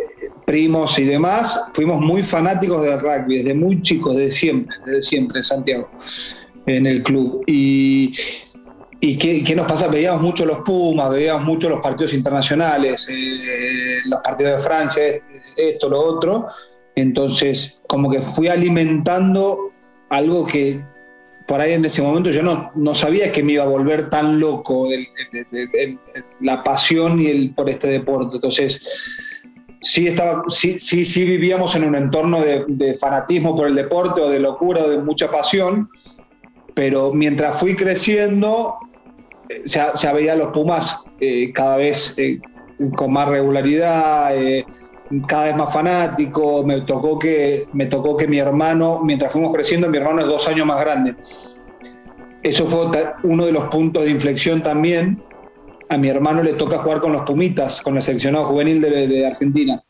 [0.45, 5.39] primos y demás, fuimos muy fanáticos del rugby, desde muy chicos, desde siempre, desde siempre
[5.39, 5.89] en Santiago,
[6.65, 7.43] en el club.
[7.45, 8.11] Y,
[8.99, 9.87] ¿qué, nos pasa?
[9.87, 15.03] Veíamos mucho los Pumas, veíamos mucho los partidos internacionales, eh, los partidos de Francia,
[15.55, 16.47] esto, lo otro.
[16.95, 19.71] Entonces, como que fui alimentando
[20.09, 20.81] algo que
[21.47, 24.39] por ahí en ese momento yo no, no sabía que me iba a volver tan
[24.39, 24.87] loco
[26.41, 28.37] la pasión y el, por este deporte.
[28.37, 28.81] Entonces,
[29.79, 34.29] sí, estaba, sí, sí, sí vivíamos en un entorno de, fanatismo por el deporte o
[34.29, 35.89] de locura o de mucha pasión,
[36.73, 38.75] pero mientras fui creciendo,
[39.49, 42.39] eh, ya, ya veía los Pumas eh, cada vez eh,
[42.95, 44.35] con más regularidad
[45.27, 49.89] cada vez más fanático, me tocó que, me tocó que mi hermano, mientras fuimos creciendo,
[49.89, 51.15] mi hermano es dos años más grande.
[52.41, 52.87] Eso fue
[53.23, 55.21] uno de los puntos de inflexión también.
[55.89, 59.83] A mi hermano le toca jugar con los Pumitas, con el seleccionado juvenil de, Argentina.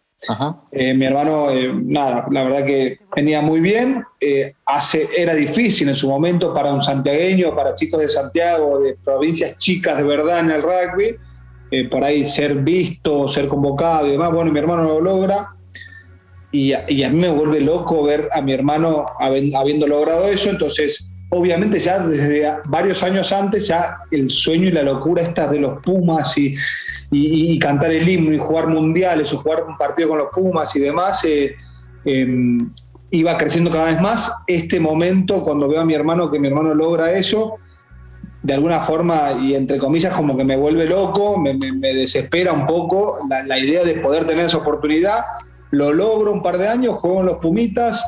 [0.71, 4.03] Eh, mi hermano, eh, nada, la verdad que venía muy bien.
[4.19, 8.95] Eh, hace, era difícil en su momento para un santiagueño, para chicos de Santiago, de
[8.95, 11.17] provincias chicas de verdad en el rugby
[11.71, 14.31] eh, por ahí ser visto, ser convocado y demás.
[14.31, 15.51] Bueno, mi hermano lo logra.
[16.51, 20.49] Y a, mí me vuelve loco ver a mi hermano habiendo logrado eso.
[20.49, 25.59] Entonces, obviamente ya desde varios años antes, ya el sueño y la locura esta de
[25.59, 26.55] los Pumas y,
[27.11, 30.79] y, cantar el himno y jugar mundiales o jugar un partido con los Pumas y
[30.79, 31.55] demás, eh,
[32.05, 32.71] em,
[33.11, 34.31] iba creciendo cada vez más.
[34.47, 37.57] Este momento, cuando veo a mi hermano, que mi hermano logra eso,
[38.45, 41.55] de alguna forma, y entre comillas, como que me vuelve loco, me,
[41.95, 45.25] desespera un poco la, idea de poder tener esa oportunidad.
[45.71, 48.05] Lo logro un par de años, juego en los Pumitas,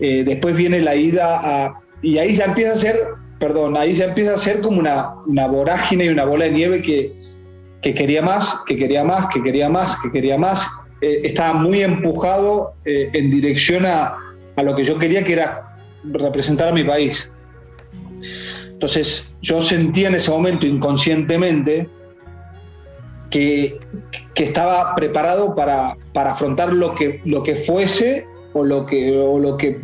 [0.00, 1.80] eh, después viene la ida a...
[2.00, 5.48] Y ahí ya empieza a ser, perdón, ahí ya empieza a ser como una, una
[5.48, 7.12] vorágine y una bola de nieve que,
[7.82, 10.66] que quería más, que quería más, que quería más, que quería más.
[11.02, 14.16] Eh, estaba muy empujado eh, en dirección a,
[14.56, 17.30] a lo que yo quería, que era representar a mi país.
[18.84, 21.88] Entonces yo sentía en ese momento inconscientemente
[23.30, 23.80] que,
[24.34, 29.38] que estaba preparado para, para, afrontar lo que, lo que fuese o lo que, o
[29.38, 29.80] lo que,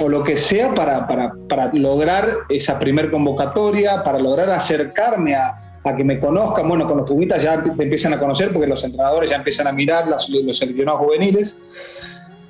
[0.00, 5.80] o lo que sea para, para, para lograr esa primer convocatoria, para lograr acercarme a,
[5.84, 6.66] a que me conozcan.
[6.66, 9.72] Bueno, con los Pumitas ya te empiezan a conocer porque los entrenadores ya empiezan a
[9.72, 11.58] mirar las, los seleccionados juveniles.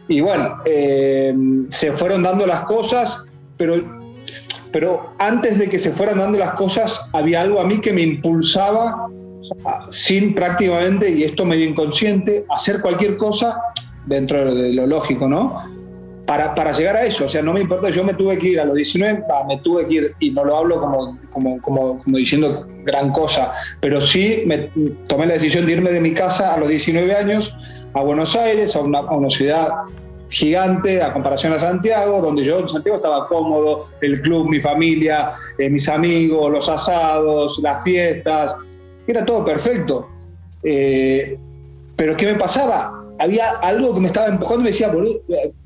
[0.07, 1.35] Y bueno, eh,
[1.71, 3.25] se fueron dando las cosas,
[3.57, 4.02] pero,
[4.73, 8.03] pero antes de que se fueran dando las cosas, había algo a mí que me
[8.03, 9.09] impulsaba
[9.91, 13.61] sin prácticamente, y esto medio inconsciente, hacer cualquier cosa
[14.07, 15.71] dentro de lo lógico, ¿no?
[16.27, 17.25] Para, para, llegar a eso.
[17.25, 19.87] O sea, no me importa, yo me tuve que ir a los 19, me tuve
[19.87, 24.45] que ir, y no lo hablo como, como, como, como, diciendo gran cosa, pero sí
[24.47, 24.71] me
[25.09, 27.55] tomé la decisión de irme de mi casa a los 19 años
[27.95, 29.69] a Buenos Aires, a una, a una ciudad
[30.33, 35.33] gigante a comparación a Santiago, donde yo en Santiago estaba cómodo, el club, mi familia,
[35.59, 38.57] eh, mis amigos, los asados, las fiestas,
[39.07, 40.09] era todo perfecto.
[40.63, 41.39] Eh,
[41.95, 43.05] pero ¿qué me pasaba?
[43.19, 44.91] Había algo que me estaba empujando y me decía,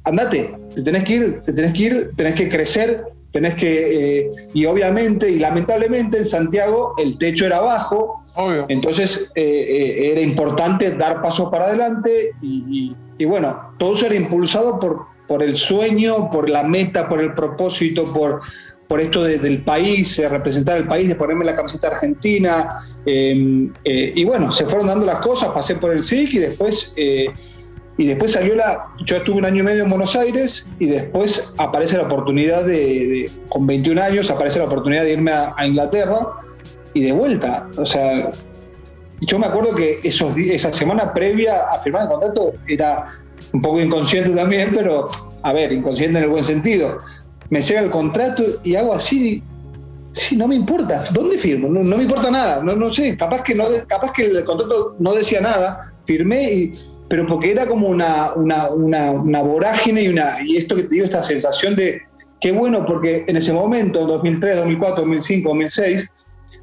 [0.04, 4.18] andate, te tenés que ir, te tenés que ir, tenés que crecer, tenés que...
[4.18, 8.24] Eh, y obviamente y lamentablemente en Santiago el techo era bajo,
[8.68, 15.06] entonces era importante dar pasos para adelante y y bueno, todo eso era impulsado por,
[15.26, 18.42] por el sueño, por la meta, por el propósito, por,
[18.86, 22.80] por esto del país, de representar el país, de ponerme la camiseta argentina.
[23.04, 26.92] Em, eh, y bueno, se fueron dando las cosas, pasé por el SIC y después,
[26.96, 27.26] eh,
[27.98, 28.88] y después salió la...
[29.04, 33.30] Yo estuve un año y medio en Buenos Aires y después aparece la oportunidad de,
[33.48, 36.42] con 21 años, aparece la oportunidad de irme a, a Inglaterra
[36.92, 37.68] y de vuelta.
[37.76, 38.30] O sea,
[39.20, 43.08] yo me acuerdo que esos, esa semana previa a firmar el contrato era
[43.52, 45.08] un poco inconsciente también, pero
[45.42, 46.98] a ver, inconsciente en el buen sentido.
[47.48, 49.42] Me llega el contrato y hago así,
[50.12, 51.68] sí, no me importa, ¿dónde firmo?
[51.68, 55.14] No, me importa nada, no, no sé, capaz que, no, capaz que el contrato no
[55.14, 56.74] decía nada, firmé, y,
[57.08, 60.96] pero porque era como una, una, una, una vorágine y, una, y esto que te
[60.96, 62.02] digo, esta sensación de,
[62.40, 66.10] qué bueno, porque en ese momento, 2003, 2004, 2005, 2006,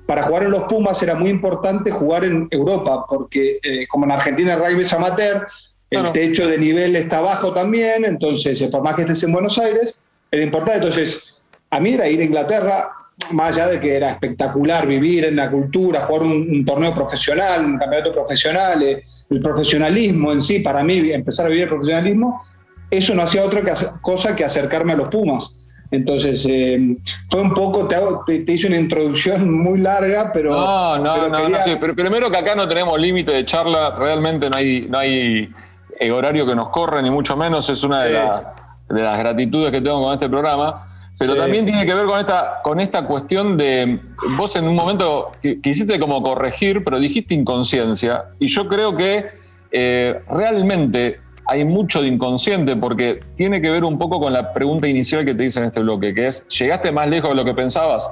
[0.05, 4.11] para jugar en los Pumas era muy importante jugar en Europa, porque eh, como en
[4.11, 5.47] Argentina el rugby es amateur,
[5.89, 9.57] el techo de nivel está bajo también, entonces eh, por más que estés en Buenos
[9.59, 10.79] Aires, era importante.
[10.79, 12.89] Entonces, a mí era ir a Inglaterra,
[13.31, 17.77] más allá de que era espectacular vivir en la cultura, jugar un, torneo profesional, un
[17.77, 22.43] campeonato profesional, eh, el profesionalismo en sí, para mí empezar a vivir el profesionalismo,
[22.89, 23.61] eso no hacía otra
[24.01, 25.55] cosa que acercarme a los Pumas.
[25.93, 26.95] Entonces, eh,
[27.29, 30.49] fue un poco, te, hice una introducción muy larga, pero...
[30.49, 34.49] No, no, no, no sí, pero primero que acá no tenemos límite de charla, realmente
[34.49, 35.53] no hay, no hay
[35.99, 38.19] eh, horario que nos corre, ni mucho menos, es una de,
[38.89, 40.87] de las gratitudes que tengo con este programa.
[41.19, 43.99] Pero también tiene que ver con esta, con esta cuestión de,
[44.35, 49.27] vos en un momento quisiste como corregir, pero dijiste inconsciencia, y yo creo que
[49.71, 51.19] eh, realmente
[51.53, 55.35] hay mucho de inconsciente porque tiene que ver un poco con la pregunta inicial que
[55.35, 58.09] te hice en este bloque, que es, ¿llegaste más lejos de lo que pensabas?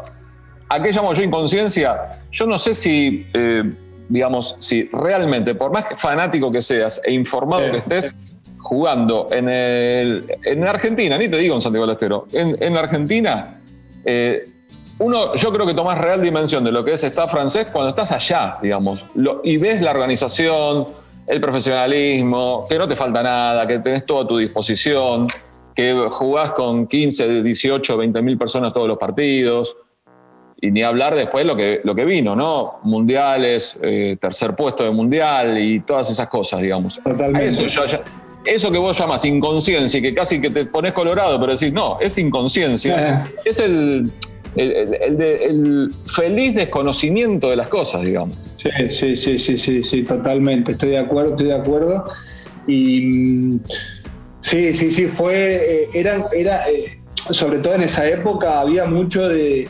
[0.69, 2.19] ¿A qué llamo yo inconsciencia?
[2.31, 3.63] Yo no sé si, eh,
[4.09, 8.15] digamos, si realmente, por más fanático que seas e informado que estés,
[8.59, 13.59] jugando en, el, en Argentina, ni te digo en Santiago del Estero, en, en Argentina,
[14.05, 14.45] eh,
[14.99, 18.11] uno, yo creo que tomas real dimensión de lo que es estar francés cuando estás
[18.11, 19.03] allá, digamos,
[19.43, 24.27] y ves la organización, el profesionalismo, que no te falta nada, que tenés todo a
[24.27, 25.27] tu disposición,
[25.73, 29.77] que jugás con 15, 18, 20 mil personas todos los partidos.
[30.59, 32.81] Y ni hablar después lo que, lo que vino, ¿no?
[32.83, 36.99] Mundiales, eh, tercer puesto de mundial y todas esas cosas, digamos.
[37.39, 37.65] Eso,
[38.45, 41.97] eso que vos llamas inconsciencia y que casi que te pones colorado, pero decís, no,
[42.01, 43.15] es inconsciencia.
[43.15, 43.17] Eh.
[43.45, 44.11] Es el,
[44.55, 48.35] el, feliz desconocimiento de las cosas, digamos.
[48.57, 50.73] Sí, sí, sí, sí, sí, sí, totalmente.
[50.73, 52.05] Estoy de acuerdo, estoy de acuerdo.
[52.67, 53.59] Y mm,
[54.41, 56.85] sí, sí, sí, fue, eh, era, era eh,
[57.29, 59.67] sobre todo en esa época había mucho de,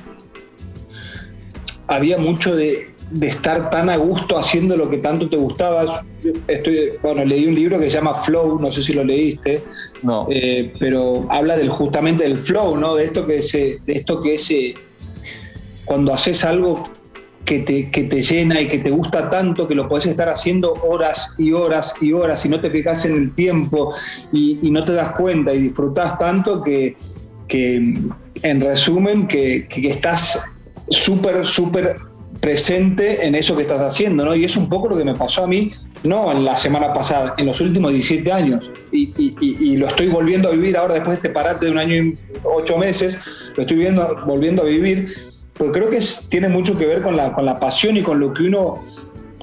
[1.87, 6.03] había mucho de, de estar tan a gusto haciendo lo que tanto te gustaba.
[6.47, 9.63] Estoy, bueno, leí un libro que se llama Flow, no sé si lo leíste,
[10.01, 10.27] no.
[10.29, 12.95] Eh, pero habla del, justamente del flow, ¿no?
[12.95, 14.53] De esto que es, de esto que es
[15.83, 16.89] cuando haces algo
[17.43, 20.73] que te, que te llena y que te gusta tanto que lo puedes estar haciendo
[20.83, 23.93] horas y horas y horas y no te fijas en el tiempo
[24.31, 26.95] y, no te das cuenta y disfrutas tanto que,
[27.47, 27.75] que
[28.41, 30.39] en resumen, que, que estás
[30.89, 31.97] súper, súper
[32.41, 34.35] presente en eso que estás haciendo, ¿no?
[34.35, 35.71] Y es un poco lo que me pasó a mí,
[36.03, 38.71] no en la semana pasada, en los últimos 17 años.
[38.91, 42.17] Y, lo estoy volviendo a vivir ahora después de este parate de un año y
[42.43, 43.17] ocho meses,
[43.55, 45.13] lo estoy viendo, volviendo a vivir,
[45.53, 48.33] porque creo que tiene mucho que ver con la, con la pasión y con lo
[48.33, 48.83] que uno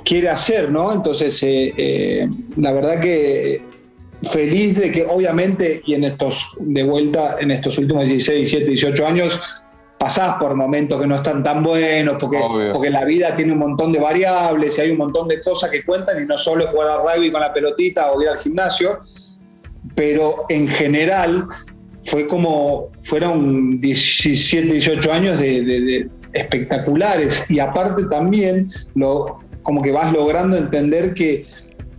[0.04, 0.92] quiere hacer, ¿no?
[0.92, 3.62] Entonces, eh, eh, la verdad que
[4.24, 9.06] feliz de que obviamente y en estos, de vuelta, en estos últimos 16, 17, 18
[9.06, 9.40] años,
[9.98, 12.40] pasás por momentos que no están tan buenos, porque,
[12.72, 15.84] porque la vida tiene un montón de variables y hay un montón de cosas que
[15.84, 19.00] cuentan y no solo es jugar al rugby con la pelotita o ir al gimnasio,
[19.94, 21.48] pero en general
[22.04, 27.44] fue como, fueron 17, 18 años de, espectaculares.
[27.50, 31.44] Y aparte también lo, como que vas logrando entender que,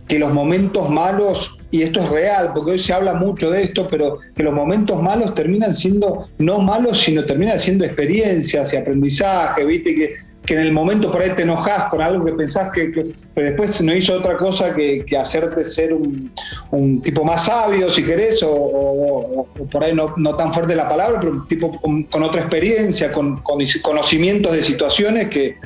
[0.08, 3.86] que los momentos malos y esto es real, porque hoy se habla mucho de esto,
[3.88, 9.64] pero que los momentos malos terminan siendo no malos, sino terminan siendo experiencias y aprendizaje,
[9.64, 9.94] ¿viste?
[9.94, 10.14] Que,
[10.44, 13.80] que en el momento por ahí te enojas con algo que pensás que, que después
[13.82, 16.32] no hizo otra cosa que, que hacerte ser un,
[16.72, 20.88] un, tipo más sabio, si querés, o, o, por ahí no, no, tan fuerte la
[20.88, 25.56] palabra, pero un tipo con, otra experiencia, con, con, conocimientos de situaciones que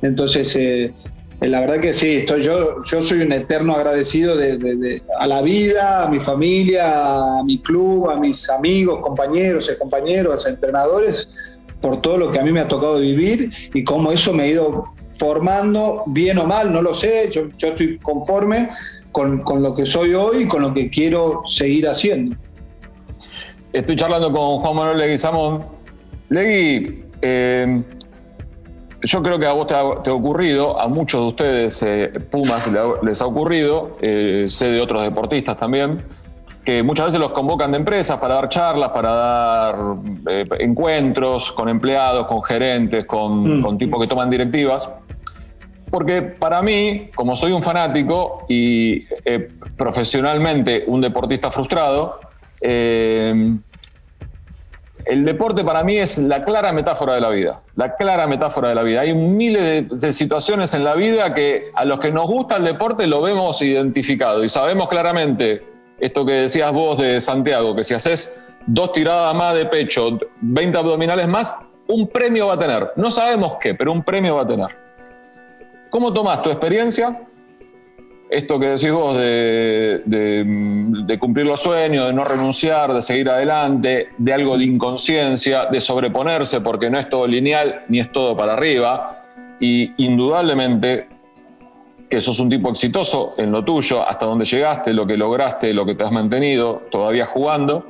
[0.00, 0.56] entonces...
[0.56, 0.92] Eh,
[1.48, 6.04] la verdad que sí, estoy, yo, yo soy un eterno agradecido de, a la vida,
[6.04, 11.30] a mi familia, a mi club, a mis amigos, compañeros, compañeros, entrenadores,
[11.80, 14.46] por todo lo que a mí me ha tocado vivir y cómo eso me ha
[14.48, 18.68] ido formando, bien o mal, no lo sé, yo, yo estoy conforme
[19.10, 22.36] con, con, lo que soy hoy y con lo que quiero seguir haciendo.
[23.72, 25.64] Estoy charlando con Juan Manuel Leguizamón.
[26.28, 27.82] Legui, eh,
[29.02, 32.68] yo creo que a vos te ha, ocurrido, a muchos de ustedes, eh, Pumas,
[33.02, 36.02] les ha ocurrido, eh, sé de otros deportistas también,
[36.64, 39.76] que muchas veces los convocan de empresas para dar charlas, para dar
[40.28, 43.62] eh, encuentros con empleados, con gerentes, con, mm.
[43.62, 44.90] con, tipos que toman directivas.
[45.90, 49.06] Porque para mí, como soy un fanático y
[49.76, 52.20] profesionalmente un deportista frustrado,
[55.06, 58.74] el deporte para mí es la clara metáfora de la vida, la clara metáfora de
[58.74, 59.00] la vida.
[59.00, 63.06] Hay miles de, situaciones en la vida que a los que nos gusta el deporte
[63.06, 65.62] lo vemos identificado y sabemos claramente
[65.98, 70.78] esto que decías vos de Santiago, que si haces dos tiradas más de pecho, 20
[70.78, 71.56] abdominales más,
[71.88, 72.92] un premio va a tener.
[72.96, 74.68] No sabemos qué, pero un premio va a tener.
[75.90, 77.20] ¿Cómo tomas tu experiencia
[78.30, 80.02] esto que decís vos de,
[81.18, 86.60] cumplir los sueños, de no renunciar, de seguir adelante, de algo de inconsciencia, de sobreponerse,
[86.60, 89.24] porque no es todo lineal ni es todo para arriba,
[89.58, 91.08] y indudablemente
[92.08, 95.84] que sos un tipo exitoso en lo tuyo, hasta donde llegaste, lo que lograste, lo
[95.84, 97.84] que te has mantenido, todavía jugando.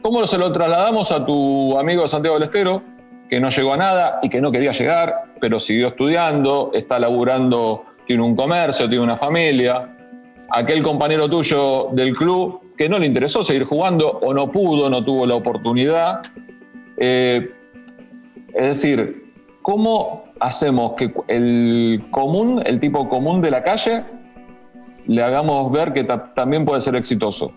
[0.00, 2.82] ¿Cómo se lo trasladamos a tu amigo Santiago del Estero,
[3.28, 7.84] que no llegó a nada y que no quería llegar, pero siguió estudiando, está laburando
[8.08, 9.86] tiene un comercio, tiene una familia,
[10.48, 15.04] aquel compañero tuyo del club que no le interesó seguir jugando o no pudo, no
[15.04, 16.22] tuvo la oportunidad.
[16.96, 17.50] Eh,
[18.54, 24.04] es decir, ¿cómo hacemos que el común, el tipo común de la calle,
[25.06, 26.04] le hagamos ver que
[26.34, 27.52] también puede ser exitoso?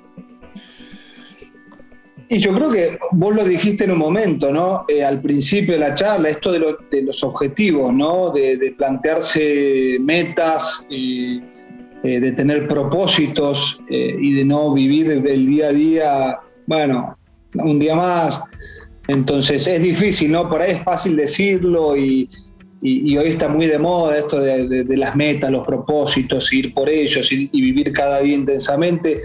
[2.34, 4.86] Y yo creo que vos lo dijiste en un momento, ¿no?
[4.88, 8.32] Eh, al principio de la charla, esto de, los objetivos, ¿no?
[8.32, 11.41] De, plantearse metas, eh,
[12.01, 17.17] de tener propósitos eh, y de no vivir del día a día, bueno,
[17.55, 18.41] un día más.
[19.09, 20.47] Entonces es difícil, ¿no?
[20.47, 22.29] Por ahí es fácil decirlo y,
[22.82, 27.61] hoy está muy de moda esto de, las metas, los propósitos, ir por ellos y
[27.61, 29.19] vivir cada día intensamente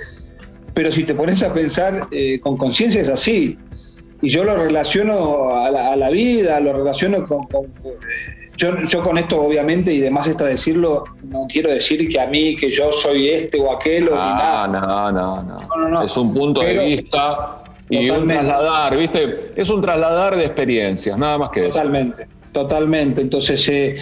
[0.76, 3.56] pero si te pones a pensar eh, con conciencia es así.
[4.20, 7.44] Y yo lo relaciono a la, vida, lo relaciono con...
[7.44, 12.56] Eh, yo, con esto obviamente, y demás está decirlo, no quiero decir que a mí,
[12.56, 15.12] que yo soy este o aquel o ah, nada.
[15.12, 19.52] No, no, no, Es un punto de vista y un trasladar, ¿viste?
[19.56, 21.70] Es un trasladar de experiencias, nada más que eso.
[21.70, 23.20] Totalmente, totalmente.
[23.22, 23.96] Entonces, eh,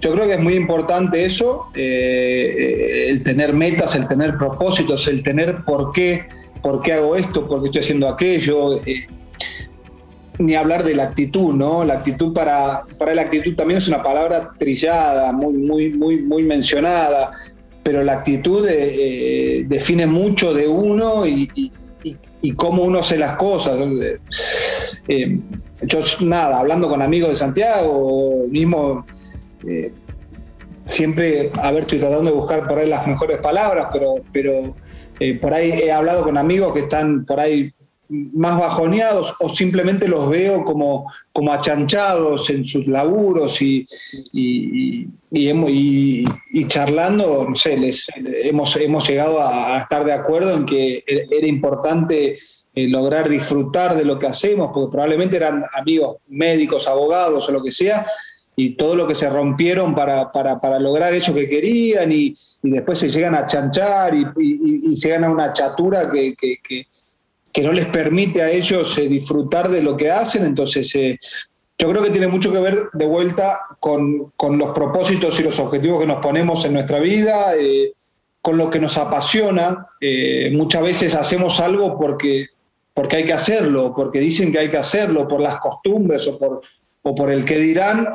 [0.00, 5.22] yo creo que es muy importante eso, eh, el tener metas, el tener propósitos, el
[5.22, 6.26] tener por qué,
[6.62, 8.84] por qué hago esto, por qué estoy haciendo aquello.
[8.84, 9.06] Eh,
[10.38, 11.82] ni hablar de la actitud, ¿no?
[11.82, 16.42] La actitud para, para la actitud también es una palabra trillada, muy, muy, muy, muy
[16.42, 17.30] mencionada,
[17.82, 21.72] pero la actitud eh, define mucho de uno y,
[22.54, 23.78] cómo uno hace las cosas.
[25.82, 29.06] yo, nada, hablando con amigos de Santiago, mismo
[29.66, 29.92] eh,
[30.86, 34.74] siempre, a ver, estoy tratando de buscar por ahí las mejores palabras, pero, pero
[35.20, 37.72] eh, por ahí he hablado con amigos que están por ahí
[38.08, 43.86] más bajoneados o simplemente los veo como, como achanchados en sus laburos y,
[44.32, 48.06] y, y, charlando, no sé, les,
[48.44, 52.38] hemos, hemos llegado a, estar de acuerdo en que era importante
[52.74, 57.62] eh, lograr disfrutar de lo que hacemos, porque probablemente eran amigos médicos, abogados o lo
[57.62, 58.06] que sea,
[58.58, 63.10] y todo lo que se rompieron para, para, lograr eso que querían y, después se
[63.10, 66.58] llegan a chanchar y, y, llegan a una chatura que, que,
[67.52, 70.44] que, no les permite a ellos eh, disfrutar de lo que hacen.
[70.44, 71.18] Entonces, eh,
[71.78, 75.58] yo creo que tiene mucho que ver de vuelta con, con, los propósitos y los
[75.58, 77.52] objetivos que nos ponemos en nuestra vida,
[78.40, 79.86] con lo que nos apasiona.
[80.52, 82.46] muchas veces hacemos algo porque
[82.96, 86.62] porque hay que hacerlo, porque dicen que hay que hacerlo, por las costumbres o por,
[87.02, 88.08] o por el que dirán.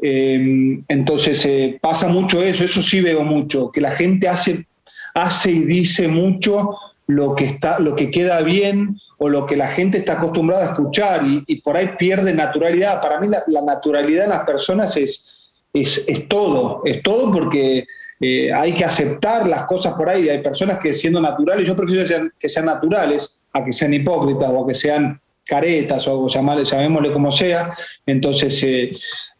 [0.00, 4.66] Eh, entonces eh, pasa mucho eso, eso sí veo mucho, que la gente hace,
[5.14, 6.76] hace y dice mucho
[7.06, 10.70] lo que, está, lo que queda bien o lo que la gente está acostumbrada a
[10.70, 13.02] escuchar y, por ahí pierde naturalidad.
[13.02, 15.34] Para mí la, naturalidad en las personas es,
[15.72, 17.84] es, es, todo, es todo porque
[18.20, 20.28] eh, hay que aceptar las cosas por ahí.
[20.28, 23.92] Hay personas que siendo naturales, yo prefiero que sean, que sean naturales, a que sean
[23.94, 27.74] hipócritas o a que sean caretas o llamémosle como sea.
[28.04, 28.92] Entonces, eh,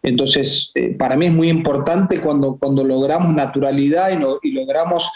[0.03, 4.11] entonces eh, para mí es muy importante cuando, cuando logramos naturalidad
[4.43, 5.11] y, logramos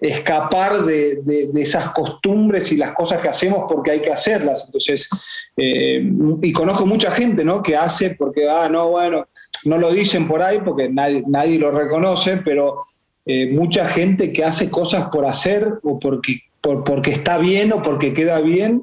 [0.00, 1.20] escapar de,
[1.56, 4.66] esas costumbres y las cosas que hacemos porque hay que hacerlas.
[4.66, 5.08] Entonces,
[5.56, 6.08] eh,
[6.40, 7.60] y conozco mucha gente ¿no?
[7.60, 9.26] que hace porque, ah, no, bueno,
[9.64, 12.84] no lo dicen por ahí porque nadie, nadie lo reconoce, pero
[13.50, 18.40] mucha gente que hace cosas por hacer o porque porque está bien o porque queda
[18.40, 18.82] bien,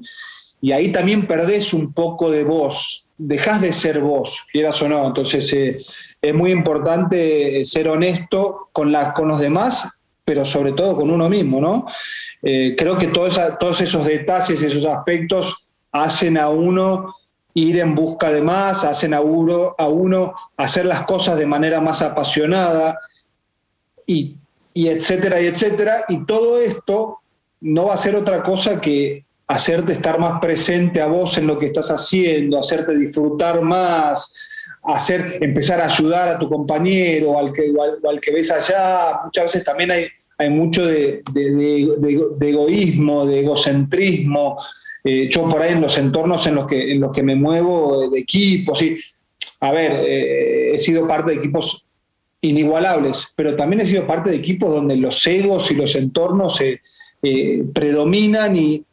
[0.61, 5.05] y ahí también perdés un poco de voz, dejás de ser vos, quieras o no.
[5.07, 5.77] Entonces eh,
[6.21, 9.87] es muy importante eh, ser honesto con, con los demás,
[10.23, 11.85] pero sobre todo con uno mismo, ¿no?
[12.41, 17.15] Eh, creo que todos esos detalles, esos aspectos hacen a uno
[17.53, 21.79] ir en busca de más, hacen a uno, a uno hacer las cosas de manera
[21.79, 22.99] más apasionada
[24.05, 24.35] y,
[24.73, 26.05] y etcétera, y etcétera.
[26.09, 27.19] Y todo esto
[27.61, 31.59] no va a ser otra cosa que hacerte estar más presente a vos en lo
[31.59, 34.33] que estás haciendo, hacerte disfrutar más,
[34.83, 37.71] hacer, empezar a ayudar a tu compañero al que,
[38.09, 39.21] al, que ves allá.
[39.25, 41.23] Muchas veces también hay, hay mucho de,
[42.41, 44.57] egoísmo, de egocentrismo.
[45.03, 48.09] Eh, yo por ahí en los entornos en los que, en los que me muevo,
[48.09, 48.97] de equipos, y,
[49.59, 51.85] a ver, eh, he sido parte de equipos
[52.41, 56.81] inigualables, pero también he sido parte de equipos donde los egos y los entornos se
[57.21, 58.85] eh, predominan y,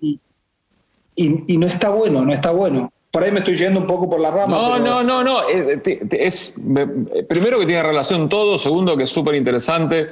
[1.17, 2.93] no está bueno, no está bueno.
[3.11, 4.57] Por ahí me estoy yendo un poco por la rama.
[4.57, 5.49] No, no, no, no.
[5.49, 5.81] Eh,
[6.13, 6.57] es,
[7.29, 10.11] primero que tiene relación todo, segundo que es súper interesante.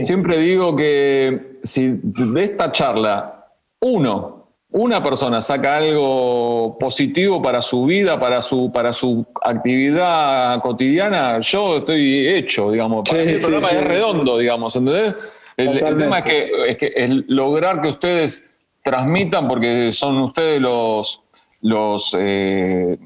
[0.00, 3.46] Siempre digo que si de esta charla
[3.80, 11.40] uno, una persona saca algo positivo para su vida, para su, para su actividad cotidiana,
[11.40, 13.08] yo estoy hecho, digamos.
[13.08, 15.14] Para el programa es redondo, digamos, ¿entendés?
[15.56, 18.51] El, tema es que, es que el lograr que ustedes
[18.82, 21.22] transmitan, porque son ustedes los,
[21.60, 22.98] los, eh,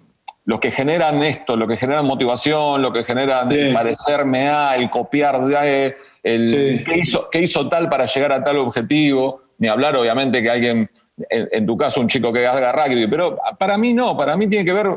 [0.45, 5.45] los que generan esto, lo que generan motivación, lo que generan parecerme a, el copiar
[5.45, 10.43] de, el ¿qué, hizo, qué hizo tal para llegar a tal objetivo, ni hablar obviamente
[10.43, 10.91] que alguien,
[11.31, 14.65] en, tu caso un chico que haga rugby, pero para mí no, para mí tiene
[14.65, 14.89] que ver,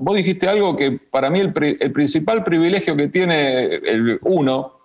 [0.00, 4.80] vos dijiste algo que para mí el, el principal privilegio que tiene el uno,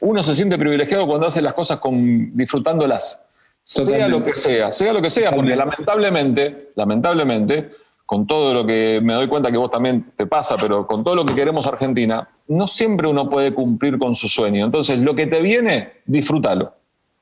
[0.00, 3.23] uno se siente privilegiado cuando hace las cosas con, disfrutándolas.
[3.64, 7.70] Sea lo que sea, sea lo que sea, porque lamentablemente, lamentablemente,
[8.04, 11.16] con todo lo que me doy cuenta que vos también te pasa, pero con todo
[11.16, 14.66] lo que queremos Argentina, no siempre uno puede cumplir con su sueño.
[14.66, 16.74] Entonces, lo que te viene, disfrútalo.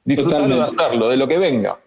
[0.05, 1.79] Disfrútalo de hacerlo, de lo que venga.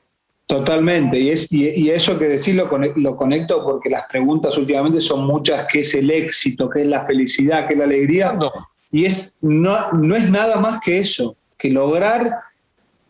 [0.48, 5.26] Totalmente, y, es, y, eso que decir lo, lo, conecto porque las preguntas últimamente son
[5.26, 6.70] muchas, ¿qué es el éxito?
[6.70, 7.68] ¿Qué es la felicidad?
[7.68, 8.34] ¿Qué es la alegría?
[8.34, 8.52] No.
[8.92, 12.32] Y es, no, no es nada más que eso, que lograr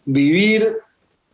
[0.05, 0.77] vivir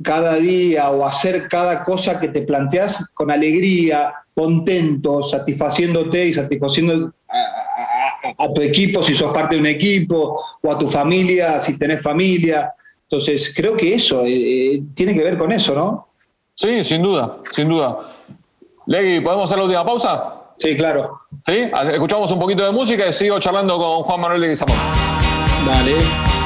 [0.02, 7.14] cada día o hacer cada cosa que te planteas con alegría, contento, satisfaciéndote y satisfaciendo
[8.38, 12.02] a, tu equipo si sos parte de un equipo, o a tu familia si tenés
[12.02, 12.74] familia.
[13.04, 16.08] Entonces, creo que eso eh, eh, tiene que ver con eso, ¿no?
[16.56, 18.16] Sí, sin duda, sin duda.
[18.86, 20.42] Legui, ¿podemos hacer la última pausa?
[20.58, 21.22] Sí, claro.
[21.44, 21.70] ¿Sí?
[21.92, 24.78] Escuchamos un poquito de música y sigo charlando con Juan Manuel Leguizamón.
[25.66, 26.41] Dale.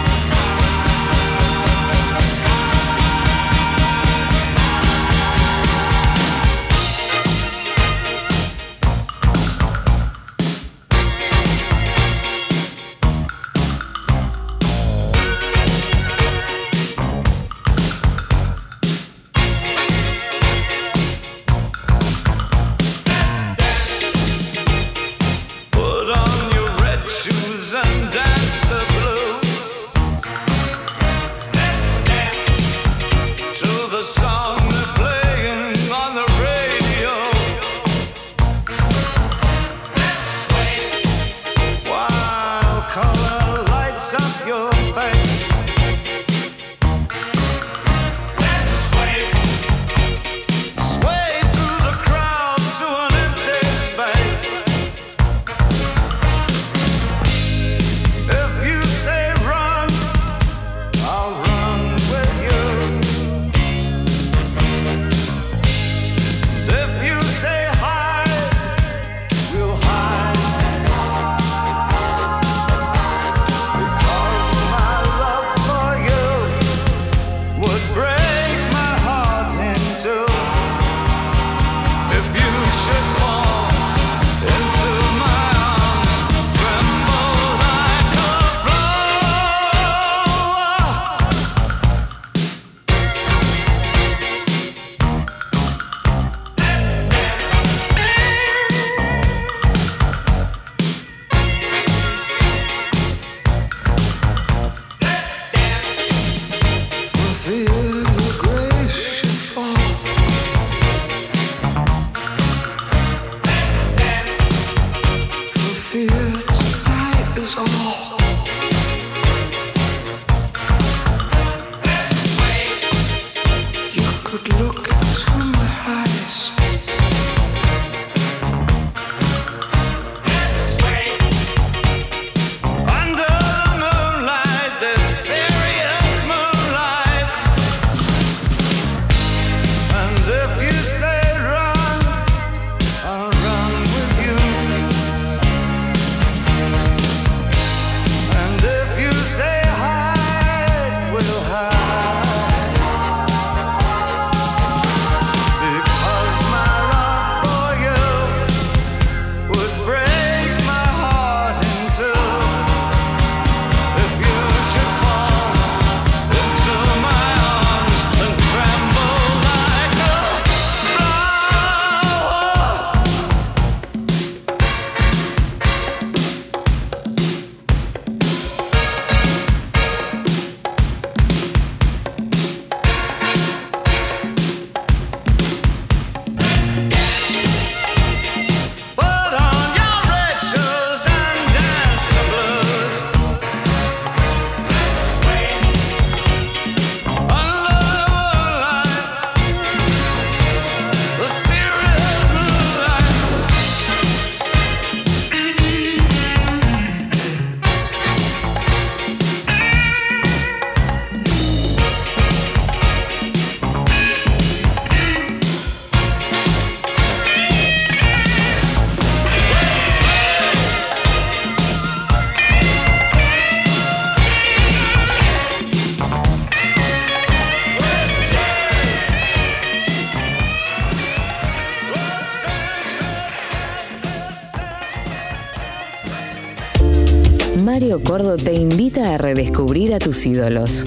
[239.26, 240.86] Redescubrir a tus ídolos.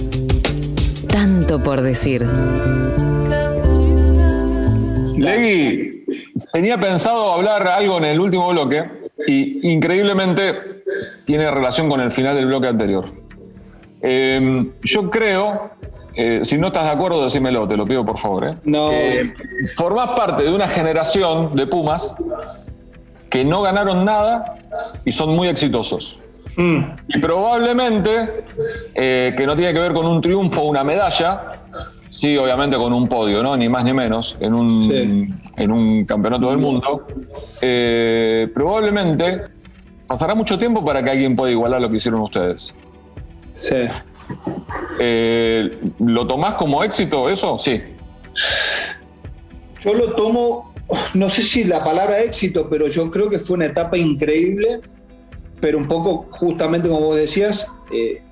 [1.09, 2.25] Tanto por decir.
[5.17, 6.05] Legui,
[6.53, 8.85] tenía pensado hablar algo en el último bloque
[9.27, 10.85] y increíblemente
[11.25, 13.07] tiene relación con el final del bloque anterior.
[14.01, 15.73] Em, yo creo,
[16.15, 18.45] eh, si no estás de acuerdo, decímelo, te lo pido por favor.
[18.47, 18.55] ¿eh?
[18.63, 18.91] No.
[19.75, 22.15] formás parte de una generación de Pumas
[23.31, 24.59] que no ganaron nada
[25.05, 26.21] y son muy exitosos.
[26.59, 26.79] Mm.
[27.07, 28.45] Y probablemente,
[28.93, 31.61] eh, que no tiene que ver con un triunfo o una medalla,
[32.11, 33.57] sí, obviamente con un podio, ¿no?
[33.57, 37.07] Ni más ni menos, en un, en un campeonato del mundo,
[37.61, 39.43] eh, probablemente
[40.09, 42.75] pasará mucho tiempo para que alguien pueda igualar lo que hicieron ustedes.
[43.55, 43.77] Sí.
[44.99, 47.57] Eh, ¿Lo tomás como éxito eso?
[47.57, 47.81] Sí.
[49.81, 50.75] Yo lo tomo
[51.15, 54.81] no sé si la palabra éxito, pero yo creo que fue una etapa increíble,
[55.61, 58.23] pero un poco justamente como vos decías, eh,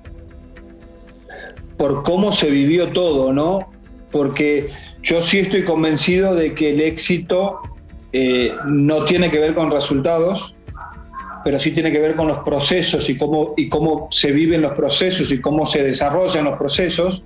[1.77, 3.71] por cómo se vivió todo, ¿no?
[4.11, 4.67] Porque
[5.03, 7.59] yo sí estoy convencido de que el éxito
[8.11, 10.55] eh, no tiene que ver con resultados,
[11.43, 14.73] pero sí tiene que ver con los procesos y cómo, y cómo se viven los
[14.73, 17.23] procesos y cómo se desarrollan los procesos.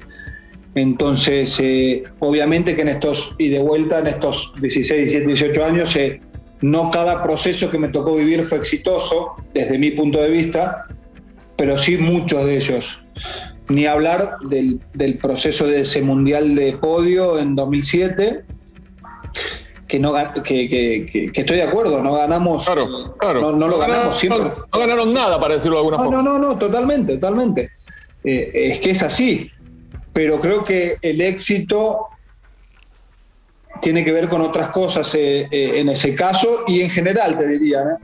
[0.75, 5.95] Entonces, eh, obviamente que en estos, y de vuelta en estos 16, 17, 18 años,
[6.61, 10.85] no cada proceso que me tocó vivir fue exitoso desde mi punto de vista,
[11.55, 13.01] pero sí muchos de ellos.
[13.67, 14.79] Ni hablar del,
[15.21, 18.43] proceso de ese mundial de podio en 2007,
[19.87, 22.65] que, no, que, estoy de acuerdo, no ganamos.
[22.65, 23.51] Claro, claro.
[23.51, 24.51] No, lo ganamos siempre.
[24.71, 26.17] No, ganaron nada, para decirlo de alguna forma.
[26.17, 27.71] No, no, no, totalmente, totalmente.
[28.23, 29.51] Eh, es que es así
[30.13, 32.07] pero creo que el éxito
[33.81, 37.47] tiene que ver con otras cosas eh, eh, en ese caso y en general, te
[37.47, 37.99] diría,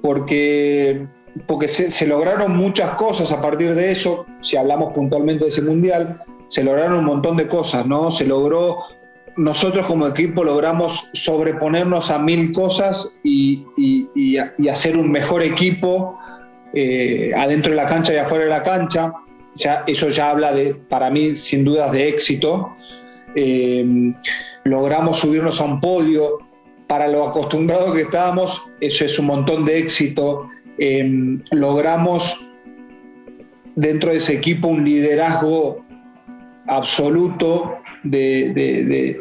[0.00, 1.06] porque,
[1.46, 6.22] porque se, lograron muchas cosas a partir de eso, si hablamos puntualmente de ese mundial,
[6.48, 8.10] se lograron un montón de cosas, ¿no?
[8.10, 8.78] Se logró,
[9.36, 13.64] nosotros como equipo logramos sobreponernos a mil cosas y,
[14.70, 16.18] hacer un mejor equipo
[16.72, 19.12] eh, adentro de la cancha y afuera de la cancha
[19.86, 22.76] eso ya habla de, para mí, sin dudas, de éxito.
[23.34, 23.84] Eh,
[24.66, 26.38] logramos subirnos a un podio.
[26.86, 30.48] Para lo acostumbrados que estábamos, eso es un montón de éxito.
[30.78, 32.46] Eh, logramos
[33.74, 35.84] dentro de ese equipo un liderazgo
[36.66, 39.18] absoluto de,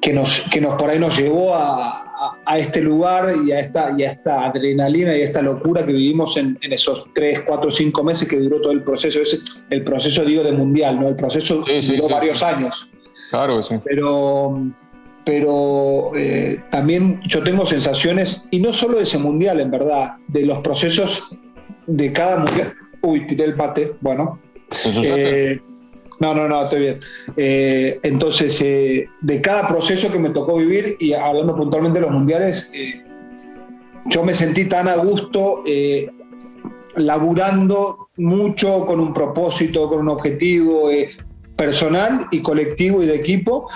[0.00, 3.94] que, nos, que nos por ahí nos llevó a, a, este lugar y a, esta,
[3.96, 8.04] y a esta adrenalina y a esta locura que vivimos en, esos tres, cuatro, cinco
[8.04, 9.20] meses que duró todo el proceso.
[9.20, 9.38] Ese,
[9.70, 11.08] el proceso, digo, de mundial, ¿no?
[11.08, 12.88] El proceso duró varios años.
[13.32, 13.74] Claro que sí.
[13.82, 14.62] Pero,
[15.24, 20.44] pero eh, también yo tengo sensaciones, y no solo de ese mundial, en verdad, de
[20.44, 21.34] los procesos
[21.86, 22.74] de cada mundial.
[23.00, 24.38] Uy, tiré el pate, bueno.
[26.20, 27.00] No, no, no, estoy bien.
[27.34, 32.14] Eh, entonces, eh, de cada proceso que me tocó vivir, y hablando puntualmente de los
[32.14, 33.02] mundiales, eh,
[34.10, 35.64] yo me sentí tan a gusto
[36.96, 40.90] laburando mucho con un propósito, con un objetivo
[41.62, 43.68] personal y colectivo y de equipo,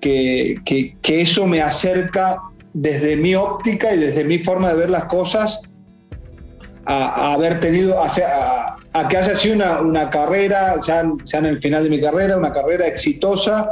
[0.00, 2.38] que, eso me acerca
[2.72, 5.60] desde mi óptica y desde mi forma de ver las cosas
[6.86, 12.00] a, haber tenido, a, que haya sido una, carrera, ya, en el final de mi
[12.00, 13.68] carrera, una carrera exitosa,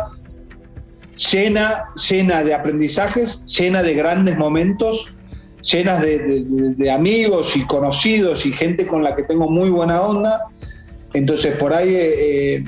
[1.32, 5.14] llena, llena de aprendizajes, llena de grandes momentos,
[5.62, 10.42] llenas de, amigos y conocidos y gente con la que tengo muy buena onda.
[11.14, 12.64] Entonces por ahí, eh,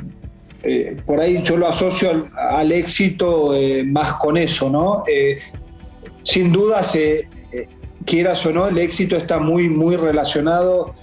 [0.64, 5.04] eh, por ahí yo lo asocio al, éxito eh, más con eso, ¿no?
[6.22, 6.80] sin duda,
[8.04, 10.94] quieras o no, el éxito está muy, muy relacionado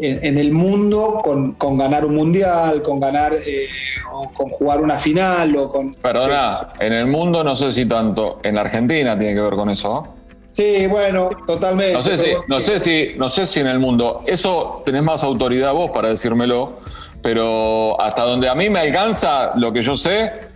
[0.00, 3.66] en, el mundo con, ganar un mundial, con ganar eh,
[4.12, 5.94] o con jugar una final o con.
[5.94, 10.14] Perdona, en el mundo no sé si tanto, en Argentina tiene que ver con eso.
[10.52, 11.92] Sí, bueno, totalmente.
[11.92, 15.22] No sé, si, no, sé si, no sé si en el mundo, eso tenés más
[15.22, 16.80] autoridad vos para decírmelo,
[17.22, 20.48] pero hasta donde a mí me alcanza lo que yo sé,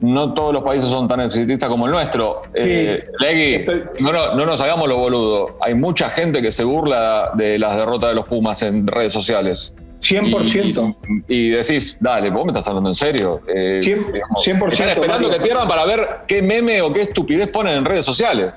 [0.00, 2.42] no todos los países son tan exitistas como el nuestro.
[2.54, 3.64] Eh, Legui,
[4.00, 5.56] no, nos hagamos lo boludo.
[5.60, 9.74] Hay mucha gente que se burla de las derrotas de los Pumas en redes sociales.
[10.02, 11.24] 100%.
[11.28, 13.40] Y, decís, dale, vos me estás hablando en serio.
[13.46, 13.82] 100%.
[13.84, 18.04] Eh, están esperando que pierdan para ver qué meme o qué estupidez ponen en redes
[18.04, 18.52] sociales.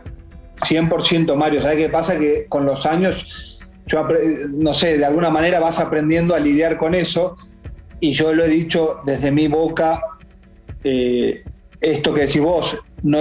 [0.62, 1.62] 100%, Mario.
[1.62, 2.20] ¿Sabes qué pasa?
[2.20, 4.05] Que con los años, yo,
[4.49, 7.36] no sé, de alguna manera vas aprendiendo a lidiar con eso.
[8.00, 10.02] Y yo lo he dicho desde mi boca
[10.84, 11.43] eh,
[11.82, 13.20] esto que decís vos, no,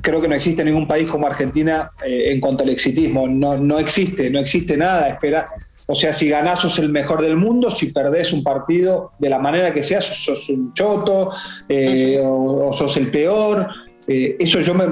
[0.00, 3.78] creo que no existe ningún país como Argentina eh, en cuanto al exitismo, no, no
[3.78, 5.46] existe, no existe nada, espera.
[5.86, 9.38] O sea, si ganás sos el mejor del mundo, si perdés un partido de la
[9.38, 11.30] manera que sea, sos, un choto
[11.68, 13.68] eh, o, sos el peor.
[14.06, 14.84] Eh, eso yo me...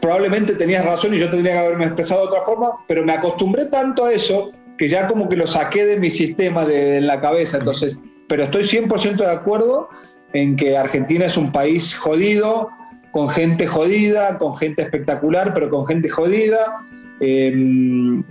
[0.00, 3.66] Probablemente tenías razón y yo tendría que haberme expresado de otra forma, pero me acostumbré
[3.66, 7.20] tanto a eso que ya como que lo saqué de mi sistema de, en la
[7.20, 7.58] cabeza.
[7.58, 7.98] Entonces,
[8.32, 9.90] pero estoy 100% de acuerdo
[10.32, 12.70] en que Argentina es un país jodido,
[13.10, 16.78] con gente jodida, con gente espectacular, pero con gente jodida.
[17.20, 18.24] Em,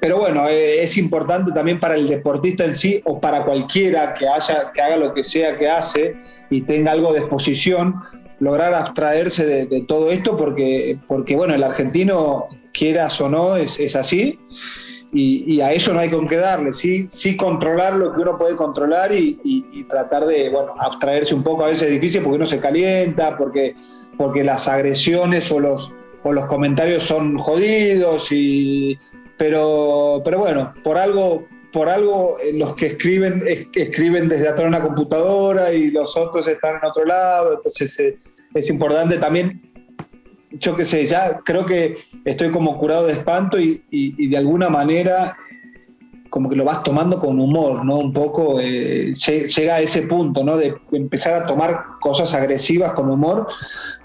[0.00, 4.26] pero bueno, eh, es importante también para el deportista en sí o para cualquiera que,
[4.26, 6.16] haya, que haga lo que sea que hace
[6.50, 7.94] y tenga algo de exposición,
[8.40, 13.94] lograr abstraerse de, todo esto porque, porque, bueno, el argentino, quieras o no, es, es
[13.94, 14.40] así.
[15.16, 18.56] Y, a eso no hay con qué darle, sí, sí controlar lo que uno puede
[18.56, 22.58] controlar y, tratar de, bueno, abstraerse un poco, a veces es difícil porque uno se
[22.58, 23.76] calienta, porque
[24.16, 25.92] porque las agresiones o los,
[26.22, 28.98] o los comentarios son jodidos, y,
[29.36, 33.44] pero, pero bueno, por algo, por algo eh, los que escriben
[33.74, 38.18] escriben desde atrás de una computadora y los otros están en otro lado, entonces eh,
[38.54, 39.73] es importante también,
[40.58, 41.94] yo qué sé, ya creo que
[42.24, 45.36] estoy como curado de espanto y, y de alguna manera
[46.34, 47.96] como que lo vas tomando con humor, ¿no?
[47.98, 50.56] Un poco eh, llega a ese punto, ¿no?
[50.56, 53.46] De, empezar a tomar cosas agresivas con humor,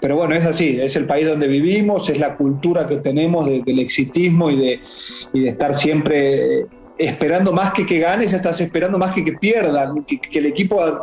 [0.00, 3.80] pero bueno, es así, es el país donde vivimos, es la cultura que tenemos del
[3.80, 4.80] exitismo y de,
[5.32, 6.66] de estar siempre eh,
[6.98, 11.00] esperando más que que ganes, estás esperando más que que pierdan, que, el equipo al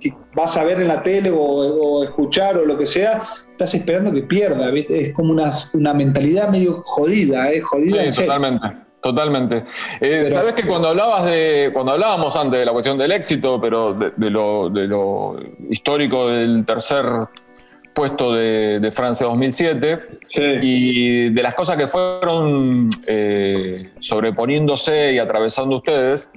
[0.00, 3.22] que, vas a ver en la tele o, escuchar o lo que sea,
[3.56, 7.60] estás esperando que pierda, es como una, una mentalidad medio jodida, ¿eh?
[7.62, 8.10] jodida.
[8.10, 8.86] Sí, totalmente.
[9.00, 9.64] Totalmente.
[10.00, 13.94] Eh, Sabes que cuando hablabas de, cuando hablábamos antes de la cuestión del éxito, pero
[13.94, 15.38] de, lo,
[15.70, 17.04] histórico del tercer
[17.94, 20.18] puesto de, Francia 2007
[20.60, 26.28] y de las cosas que fueron eh, sobreponiéndose y atravesando ustedes,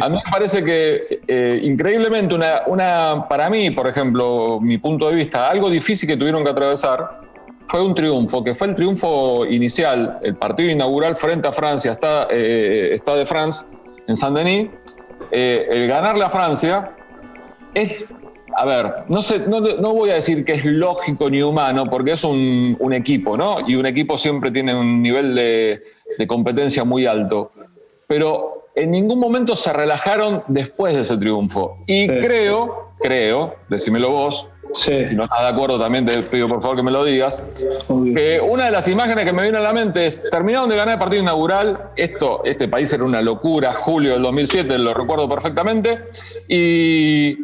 [0.00, 5.08] a mí me parece que eh, increíblemente una, una, para mí, por ejemplo, mi punto
[5.08, 7.20] de vista, algo difícil que tuvieron que atravesar
[7.70, 12.26] fue un triunfo, que fue el triunfo inicial, el partido inaugural frente a Francia, está,
[12.28, 13.64] eh, está de France,
[14.08, 14.68] en Saint-Denis.
[15.30, 16.90] Eh, el ganarle a Francia
[17.72, 18.04] es,
[18.56, 19.60] a ver, no, sé, no,
[19.94, 23.58] voy a decir que es lógico ni humano, porque es un, equipo, ¿no?
[23.68, 27.50] Y un equipo siempre tiene un nivel de, competencia muy alto.
[28.08, 31.78] Pero en ningún momento se relajaron después de ese triunfo.
[31.86, 36.76] Y creo, creo, decímelo vos, si no estás de acuerdo, también te pido por favor
[36.76, 37.42] que me lo digas.
[38.14, 40.94] Que una de las imágenes que me viene a la mente es: terminaron de ganar
[40.94, 41.90] el partido inaugural.
[41.96, 45.98] Esto, este país era una locura, julio del 2007, lo recuerdo perfectamente.
[46.48, 47.38] Y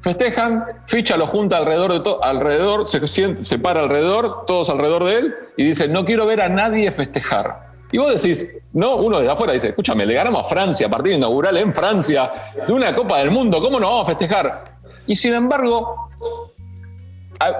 [0.00, 5.04] festejan, Ficha lo junta alrededor de todo, alrededor, se, siente, se para alrededor, todos alrededor
[5.04, 7.65] de él, y dice: No quiero ver a nadie festejar.
[7.92, 11.56] Y vos decís, no, uno desde afuera dice, escúchame, le ganamos a Francia, partido inaugural
[11.56, 12.30] en Francia,
[12.66, 14.76] de una Copa del Mundo, ¿cómo no vamos a festejar?
[15.06, 16.10] Y sin embargo,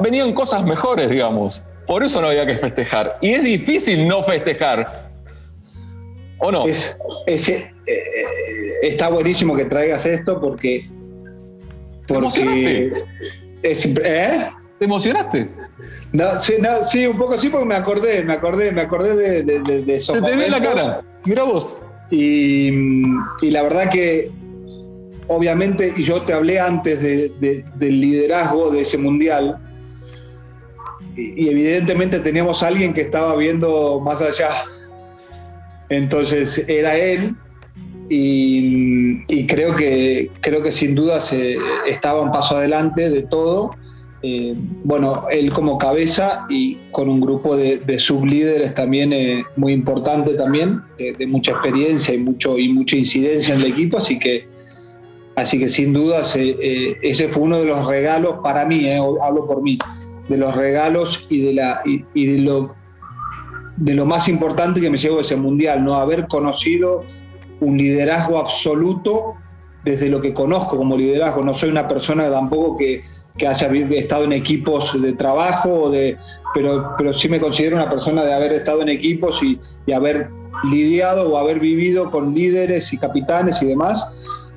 [0.01, 1.62] venían cosas mejores, digamos.
[1.87, 3.18] Por eso no había que festejar.
[3.20, 5.11] Y es difícil no festejar.
[6.39, 6.66] ¿O no?
[6.66, 7.72] Es, eh,
[8.83, 10.91] está buenísimo que traigas esto porque.
[12.09, 13.05] porque.
[13.62, 14.51] ¿eh?
[14.79, 15.51] ¿Te emocionaste?
[16.85, 20.20] sí, un poco sí, porque me acordé, me acordé, me acordé de, de, de Se
[20.20, 21.03] te ve la cara.
[21.24, 21.79] Mira vos.
[22.11, 22.68] Y,
[23.43, 24.31] y la verdad que
[25.29, 29.59] obviamente, y yo te hablé antes del liderazgo de ese mundial,
[31.16, 34.51] y, evidentemente teníamos a alguien que estaba viendo más allá.
[35.89, 37.35] Entonces era él,
[38.09, 41.57] y, creo, que, creo que sin duda se,
[41.87, 43.74] estaba un paso adelante de todo.
[44.29, 50.35] Eh, bueno, él como cabeza y con un grupo de, sublíderes también eh, muy importante
[50.35, 54.49] también, de, mucha experiencia y, mucho, y mucha incidencia en el equipo, así que
[55.37, 59.62] Así que sin duda eh, ese fue uno de los regalos para mí, hablo por
[59.62, 59.79] mí,
[60.31, 62.74] de los regalos y de, la, y, de, lo,
[63.77, 67.05] de lo más importante que me llevo de ese mundial, no haber conocido
[67.61, 69.35] un liderazgo absoluto
[69.85, 71.45] desde lo que conozco como liderazgo.
[71.45, 73.05] No soy una persona tampoco que,
[73.37, 76.16] que haya estado en equipos de trabajo, de,
[76.55, 80.30] pero, pero sí me considero una persona de haber estado en equipos y, y haber
[80.70, 84.16] lidiado o haber vivido con líderes y capitanes y demás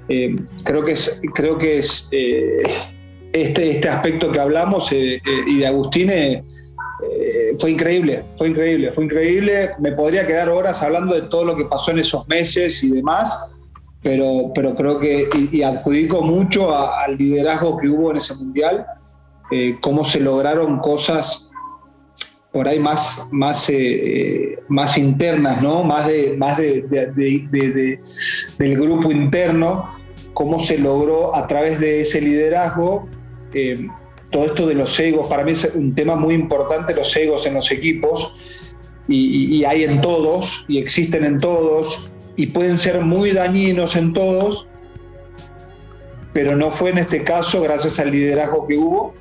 [0.09, 2.63] eh, creo que es, creo que es eh,
[3.31, 6.11] este, este aspecto que hablamos eh, y de Agustín
[7.59, 9.71] fue increíble, fue increíble, fue increíble.
[9.79, 13.55] Me podría quedar horas hablando de todo lo que pasó en esos meses y demás,
[14.01, 18.85] pero, pero creo que, y, adjudico mucho al liderazgo que hubo en ese mundial,
[19.81, 21.49] cómo se lograron cosas
[22.51, 23.69] por ahí más, más
[24.69, 25.83] más internas, ¿no?
[25.83, 27.99] Más, de, más de,
[28.57, 29.95] del grupo interno,
[30.33, 33.09] cómo se logró a través de ese liderazgo
[33.53, 33.87] eh,
[34.31, 35.27] todo esto de los egos.
[35.27, 38.35] Para mí es un tema muy importante, los egos en los equipos,
[39.11, 44.65] y hay en todos, y existen en todos, y pueden ser muy dañinos en todos,
[46.31, 49.13] pero no fue en este caso gracias al liderazgo que hubo,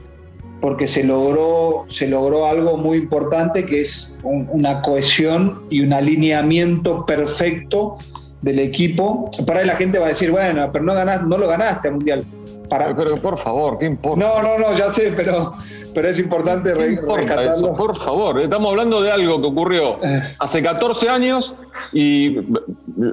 [0.60, 7.04] porque se logró, se logró algo muy importante que es una cohesión y un alineamiento
[7.06, 7.98] perfecto
[8.40, 9.32] del equipo.
[9.44, 11.94] Para ahí la gente va a decir, bueno, pero no, ganás, no lo ganaste al
[11.94, 12.24] Mundial.
[12.68, 12.94] Para...
[12.94, 14.24] Pero por favor, ¿qué importa?
[14.24, 15.54] No, no, no, ya sé, pero,
[15.98, 17.74] pero es importante rescatarlo.
[17.74, 19.98] por favor, estamos hablando de algo que ocurrió
[20.38, 21.56] hace 14 años
[21.92, 22.36] y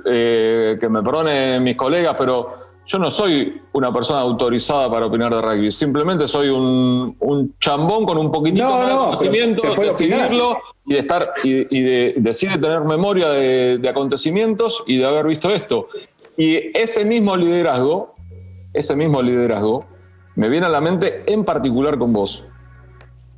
[0.05, 2.53] eh, que me perdonen mis colegas, pero
[2.85, 8.19] yo no soy una persona autorizada para opinar de rugby, simplemente soy un, chambón con
[8.19, 13.89] un poquitito de conocimiento, de seguirlo y de estar y, de, decir tener memoria de,
[13.89, 15.87] acontecimientos y de haber visto esto.
[16.37, 18.13] Y ese mismo liderazgo,
[18.75, 19.85] ese mismo liderazgo,
[20.35, 22.45] me viene a la mente en particular con vos.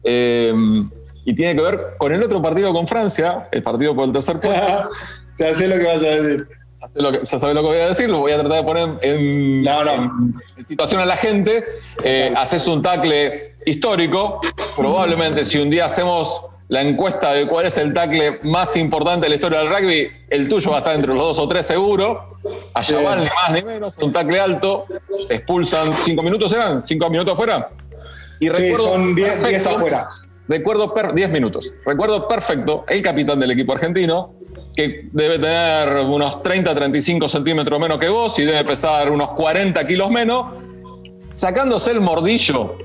[0.09, 0.89] Em,
[1.25, 4.39] y tiene que ver con el otro partido con Francia, el partido por el tercer
[4.39, 4.89] puesto.
[5.37, 6.47] ya sé lo que vas a decir
[6.95, 10.33] ya sabes lo que voy a decir, lo voy a tratar de poner en,
[10.67, 11.65] situación a la gente.
[12.03, 14.41] Eh, haces un tackle histórico.
[14.75, 19.29] Probablemente si un día hacemos la encuesta de cuál es el tackle más importante de
[19.29, 22.27] la historia del rugby, el tuyo va a estar entre los dos o tres seguro.
[22.73, 24.85] Allá van ni más ni menos, un tackle alto,
[25.29, 26.83] expulsan cinco minutos, ¿eran?
[26.83, 27.69] ¿Cinco minutos afuera?
[28.39, 30.07] Y sí, son diez, afuera.
[30.47, 31.73] Recuerdo, diez minutos.
[31.85, 34.35] Recuerdo perfecto el capitán del equipo argentino,
[34.75, 39.85] que debe tener unos 30, 35 centímetros menos que vos y debe pesar unos 40
[39.85, 40.45] kilos menos,
[41.31, 42.77] sacándose el mordillo,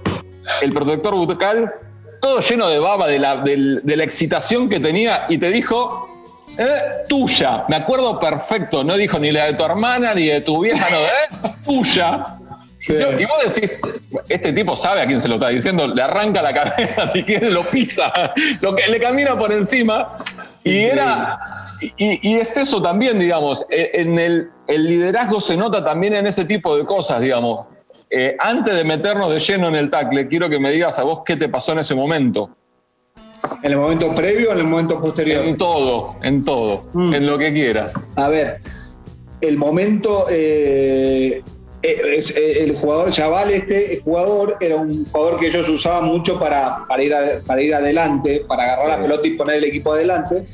[0.61, 1.72] el protector bucal,
[2.20, 6.09] todo lleno de baba de la, la excitación que tenía y te dijo,
[6.59, 10.62] eh, tuya, me acuerdo perfecto, no dijo ni la de tu hermana ni de tu
[10.62, 12.38] vieja, no, eh, tuya.
[12.89, 13.80] Y, vos decís,
[14.28, 17.51] este tipo sabe a quién se lo está diciendo, le arranca la cabeza, si quiere
[17.51, 18.12] lo pisa,
[18.61, 20.18] lo que le camina por encima.
[20.64, 21.39] Y era,
[21.97, 26.76] y, es eso también, digamos, e, en el, liderazgo se nota también en ese tipo
[26.76, 27.66] de cosas, digamos.
[28.11, 31.22] Eh, antes de meternos de lleno en el tackle, quiero que me digas a vos
[31.24, 32.51] qué te pasó en ese momento.
[33.62, 35.47] ¿En el momento previo o en el momento posterior?
[35.47, 37.14] En todo, en todo, mm.
[37.14, 38.07] en lo que quieras.
[38.16, 38.61] A ver,
[39.41, 41.43] el momento, eh,
[41.83, 47.03] el jugador chaval este, el jugador era un jugador que ellos usaban mucho para, para,
[47.03, 47.12] ir,
[47.47, 50.47] para ir adelante, para agarrar la pelota y poner el equipo adelante.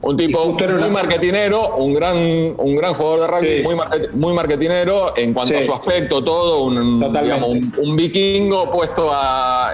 [0.00, 5.58] Un tipo muy marketinero, un gran, un gran jugador de rugby, muy, marketinero en cuanto
[5.58, 7.02] a su aspecto, todo, un,
[7.76, 9.10] un, vikingo puesto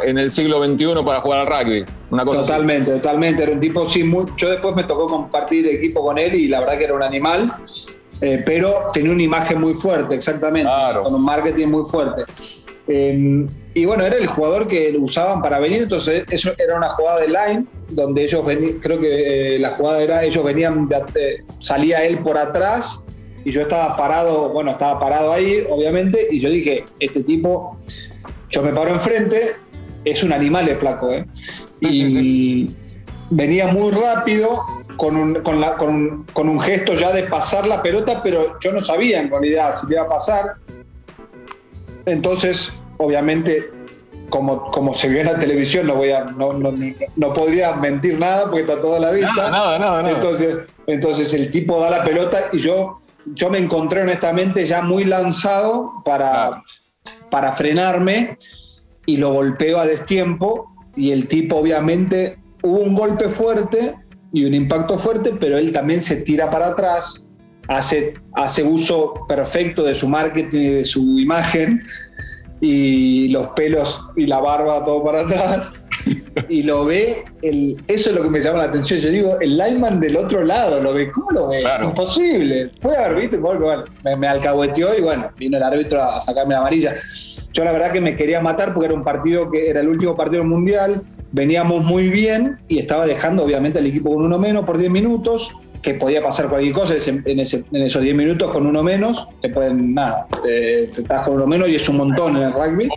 [0.03, 1.85] en el siglo XXI para jugar al rugby.
[2.11, 3.43] Una cosa totalmente, totalmente.
[3.43, 6.61] Era un tipo, sí, muy, yo después me tocó compartir equipo con él y la
[6.61, 7.53] verdad que era un animal,
[8.21, 10.71] eh, pero tenía una imagen muy fuerte, exactamente,
[11.03, 12.25] con un marketing muy fuerte.
[12.87, 16.89] Em, y bueno, era el jugador que lo usaban para venir, entonces eso era una
[16.91, 20.89] jugada de line, donde ellos venían, creo que eh, la jugada era, ellos venían,
[21.61, 23.05] salía él por atrás
[23.45, 27.79] y yo estaba parado, bueno, estaba parado ahí, obviamente, y yo dije, este tipo,
[28.51, 29.57] yo me paro enfrente,
[30.05, 31.27] es un animal el flaco, ¿eh?
[31.81, 32.71] Y
[33.31, 34.65] venía muy rápido,
[34.97, 38.73] con un, con, la, con, con un gesto ya de pasar la pelota, pero yo
[38.73, 40.55] no sabía en realidad si le iba a pasar.
[42.07, 43.71] Entonces, obviamente,
[44.29, 46.73] como, como se vio en la televisión, no, voy a, no, no,
[47.17, 49.51] no podría mentir nada porque está toda la vista.
[49.51, 54.83] Nada, Entonces, entonces el tipo da la pelota y yo, yo me encontré honestamente ya
[54.83, 56.63] muy lanzado para,
[57.31, 58.39] para frenarme
[59.07, 63.95] y lo golpeo a destiempo y el tipo obviamente hubo un golpe fuerte
[64.35, 67.29] y un impacto fuerte, pero él también se tira para atrás
[67.69, 71.85] hace, hace uso perfecto de su marketing y de su imagen,
[72.61, 75.73] y los pelos y la barba todo para atrás,
[76.49, 78.99] y lo ve, el, eso es lo que me llama la atención.
[78.99, 81.63] Yo digo, el lineman del otro lado lo ve, ¿cómo lo ve?
[81.63, 82.73] Es imposible.
[82.81, 86.61] Puede haber visto, bueno, me, me, alcahueteó y bueno, vino el árbitro a sacarme la
[86.61, 86.95] amarilla.
[87.53, 90.17] Yo la verdad que me quería matar porque era un partido que era el último
[90.17, 91.05] partido mundial,
[91.35, 95.51] veníamos muy bien y estaba dejando obviamente al equipo con uno menos por 10 minutos
[95.83, 100.27] que podía pasar cualquier cosa en, esos 10 minutos con uno menos, te pueden, nada,
[100.43, 102.89] te, estás con uno menos y es un montón en el rugby.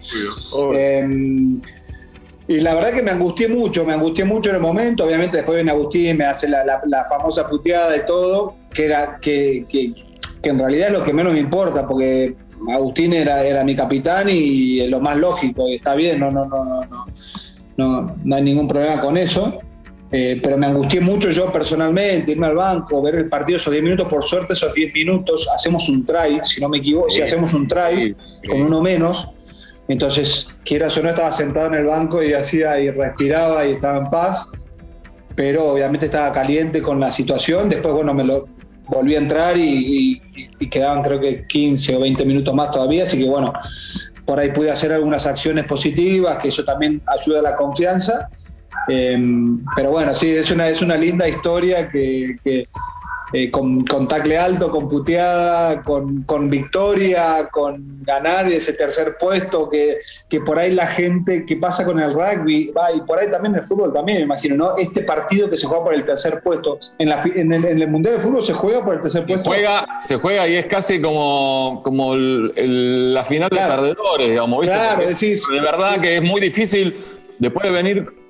[0.78, 1.60] Em,
[2.48, 5.56] y la verdad que me angustié mucho, me angustié mucho en el momento, obviamente después
[5.56, 6.64] viene Agustín, me hace la,
[7.10, 9.94] famosa puteada y todo, que, era, que, que,
[10.50, 12.36] en realidad es lo que menos me importa, porque
[12.70, 16.64] Agustín era, era mi capitán y lo más lógico, y está bien, no, no, no,
[16.64, 17.06] no, no,
[17.78, 19.60] no hay ningún problema con eso.
[20.10, 23.84] Eh, pero me angustié mucho yo personalmente, irme al banco, ver el partido esos 10
[23.84, 24.08] minutos.
[24.08, 27.68] Por suerte, esos 10 minutos hacemos un try, si no me equivoco, si hacemos un
[27.68, 28.16] try
[28.48, 29.30] con uno menos.
[29.90, 33.98] Entonces, quiera o no, estaba sentado en el banco y hacía y respiraba y estaba
[33.98, 34.52] en paz.
[35.36, 37.70] Pero obviamente estaba caliente con la situación.
[37.70, 38.48] Después, bueno, me lo
[38.88, 40.22] volví a entrar y,
[40.60, 43.04] y quedaban creo que 15 o 20 minutos más todavía.
[43.04, 43.54] Así que bueno,
[44.28, 48.30] por ahí pude hacer algunas acciones positivas, que eso también ayuda a la confianza.
[48.90, 52.68] Em, pero bueno, sí, es una, es una linda historia que,
[53.34, 59.70] eh, con, con, tacle alto, con puteada, con, con, victoria, con ganar ese tercer puesto,
[59.70, 59.98] que,
[60.30, 63.56] que, por ahí la gente que pasa con el rugby, va, y por ahí también
[63.56, 64.78] el fútbol también, me imagino, ¿no?
[64.78, 68.22] Este partido que se juega por el tercer puesto, en, la, en, el, Mundial de
[68.22, 69.44] Fútbol se juega por el tercer puesto.
[69.44, 74.76] Se juega, se juega y es casi como, como la final de perdedores, digamos, ¿viste?
[74.76, 76.96] Claro, decís, de verdad que es muy difícil
[77.40, 78.27] después de venir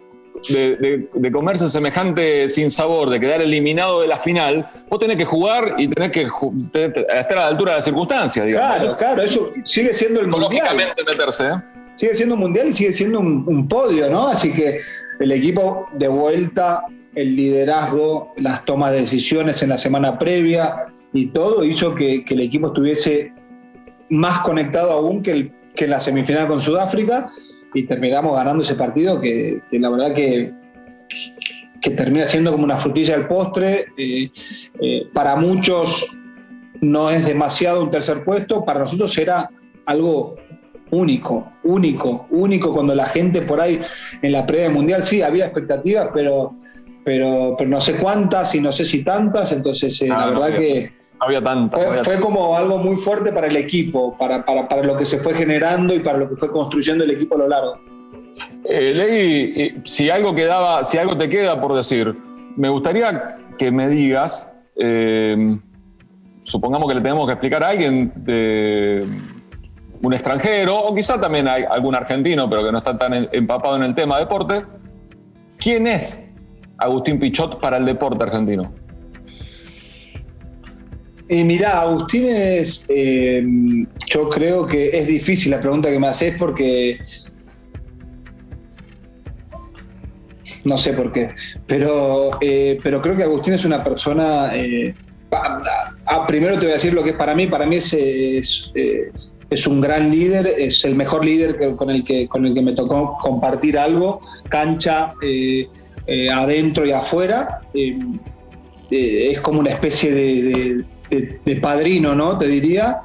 [0.49, 5.75] de, comerse semejante sin sabor, de quedar eliminado de la final, vos tenés que jugar
[5.77, 6.27] y tenés que
[7.13, 8.75] estar a la altura de las circunstancias, digamos.
[8.75, 10.75] Claro, claro, eso sigue siendo el mundial.
[10.75, 11.61] meterse, ¿eh?
[11.95, 14.27] Sigue siendo un mundial y sigue siendo un, podio, ¿no?
[14.27, 14.79] Así que
[15.19, 16.83] el equipo de vuelta,
[17.15, 22.39] el liderazgo, las tomas de decisiones en la semana previa y todo hizo que, el
[22.39, 23.33] equipo estuviese
[24.09, 27.31] más conectado aún que, que en la semifinal con Sudáfrica
[27.73, 30.53] y terminamos ganando ese partido que, la verdad que,
[31.81, 33.87] que, termina siendo como una frutilla del postre.
[33.97, 34.29] Eh,
[34.81, 36.07] eh, para muchos
[36.81, 39.49] no es demasiado un tercer puesto, para nosotros era
[39.85, 40.35] algo
[40.91, 43.79] único, único, único cuando la gente por ahí
[44.21, 46.55] en la previa mundial sí había expectativas, pero,
[47.03, 50.96] pero, pero no sé cuántas y no sé si tantas, entonces eh, la verdad que
[51.19, 51.77] había tanta.
[52.03, 55.93] Fue, como algo muy fuerte para el equipo, para, para, lo que se fue generando
[55.93, 57.79] y para lo que fue construyendo el equipo a lo largo.
[58.63, 62.15] Eh, Ley, si algo quedaba, si algo te queda por decir,
[62.55, 65.57] me gustaría que me digas, eh,
[66.43, 69.07] supongamos que le tenemos que explicar a alguien de
[70.01, 73.83] un extranjero, o quizá también hay algún argentino, pero que no está tan empapado en
[73.83, 74.63] el tema deporte,
[75.57, 76.31] ¿quién es
[76.77, 78.71] Agustín Pichot para el deporte argentino?
[81.29, 83.43] Y mirá, Agustín es, eh,
[84.05, 86.99] yo creo que es difícil la pregunta que me haces porque
[90.63, 91.31] no sé por qué,
[91.65, 94.95] pero, eh, pero creo que Agustín es una persona, eh,
[96.27, 97.93] primero te voy a decir lo que es para mí, para mí es,
[98.73, 102.71] es, un gran líder, es el mejor líder con, el que, con el que me
[102.71, 105.13] tocó compartir algo, cancha
[106.33, 107.61] adentro y afuera,
[108.89, 110.85] es como una especie de,
[111.61, 112.37] padrino, ¿no?
[112.37, 113.01] Te diría,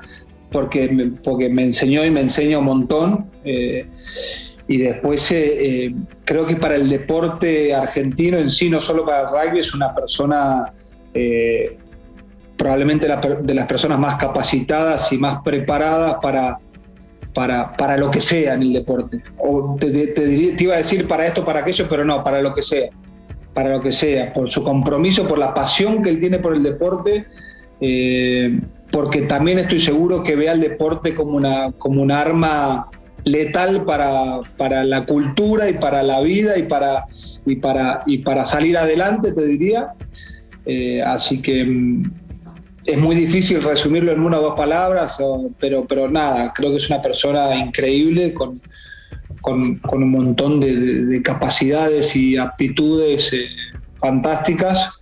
[0.53, 3.31] porque, porque me enseñó y me enseña un montón.
[3.45, 3.87] Eh,
[4.69, 5.95] y después eh, eh,
[6.25, 9.93] creo que para el deporte argentino en sí, no solo para el rugby, es una
[9.95, 10.73] persona
[12.57, 16.59] probablemente de las personas más capacitadas y más preparadas para,
[17.35, 19.23] para, para, lo que sea en el deporte.
[19.39, 20.23] O te, te,
[20.63, 22.89] iba a decir para esto, para aquello, pero no, para lo que sea.
[23.53, 26.63] Para lo que sea, por su compromiso, por la pasión que él tiene por el
[26.63, 27.27] deporte
[27.85, 28.61] eh,
[28.93, 32.89] porque también estoy seguro que ve al deporte como una, como un arma
[33.25, 37.07] letal para, para, la cultura y para la vida y para,
[37.45, 39.95] y para, y para salir adelante, te diría.
[40.65, 42.13] Eh, así que mm,
[42.85, 45.19] es muy difícil resumirlo en una o dos palabras,
[45.59, 48.61] pero, pero nada, creo que es una persona increíble con,
[49.41, 53.47] con, con un montón de, capacidades y aptitudes eh,
[53.99, 55.02] fantásticas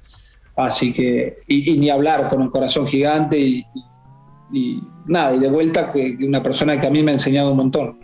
[0.62, 6.16] Así que, y, ni hablar con un corazón gigante y, nada, y de vuelta que
[6.20, 8.00] una persona que a mí me ha enseñado un montón.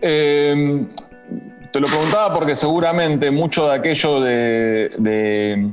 [0.00, 0.86] Em,
[1.72, 5.72] te lo preguntaba porque seguramente mucho de aquello de,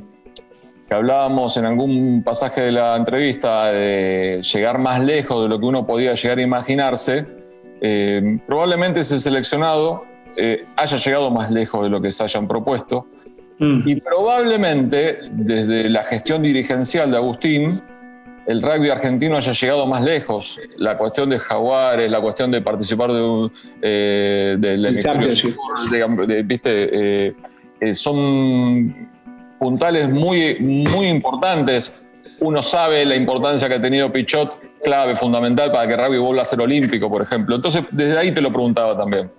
[0.87, 5.65] que hablábamos en algún pasaje de la entrevista, de llegar más lejos de lo que
[5.65, 7.25] uno podía llegar a imaginarse,
[7.81, 10.03] em, probablemente ese seleccionado
[10.37, 13.07] eh, haya llegado más lejos de lo que se hayan propuesto.
[13.59, 13.87] Mm.
[13.87, 17.81] Y probablemente desde la gestión dirigencial de Agustín,
[18.45, 20.59] el rugby argentino haya llegado más lejos.
[20.77, 23.49] La cuestión de Jaguares, la cuestión de participar de,
[23.81, 27.35] eh, del viste, eh,
[27.79, 29.09] eh, son
[29.57, 31.93] puntales muy, muy importantes.
[32.39, 36.45] Uno sabe la importancia que ha tenido Pichot, clave, fundamental para que rugby vuelva a
[36.45, 37.55] ser olímpico, por ejemplo.
[37.55, 39.29] Entonces, desde ahí te lo preguntaba también.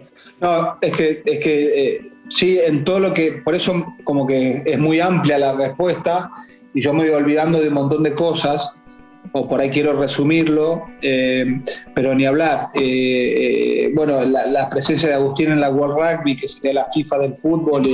[0.40, 4.62] No, es que, es que eh, sí, en todo lo que, por eso como que
[4.66, 6.28] es muy amplia la respuesta
[6.74, 8.74] y yo me voy olvidando de un montón de cosas,
[9.32, 11.60] o por ahí quiero resumirlo, eh,
[11.94, 12.68] pero ni hablar.
[12.74, 17.36] Eh, bueno, la, presencia de Agustín en la World Rugby, que sería la FIFA del
[17.38, 17.86] fútbol,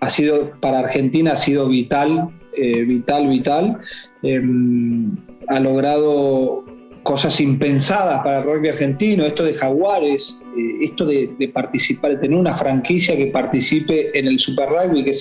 [0.00, 3.78] ha sido, para Argentina ha sido vital, vital, vital.
[4.22, 5.16] Em,
[5.48, 6.64] ha logrado
[7.08, 12.38] cosas impensadas para el rugby argentino, esto de Jaguares, eh, esto de, participar, de tener
[12.38, 15.12] una franquicia que participe en el Super Rugby, que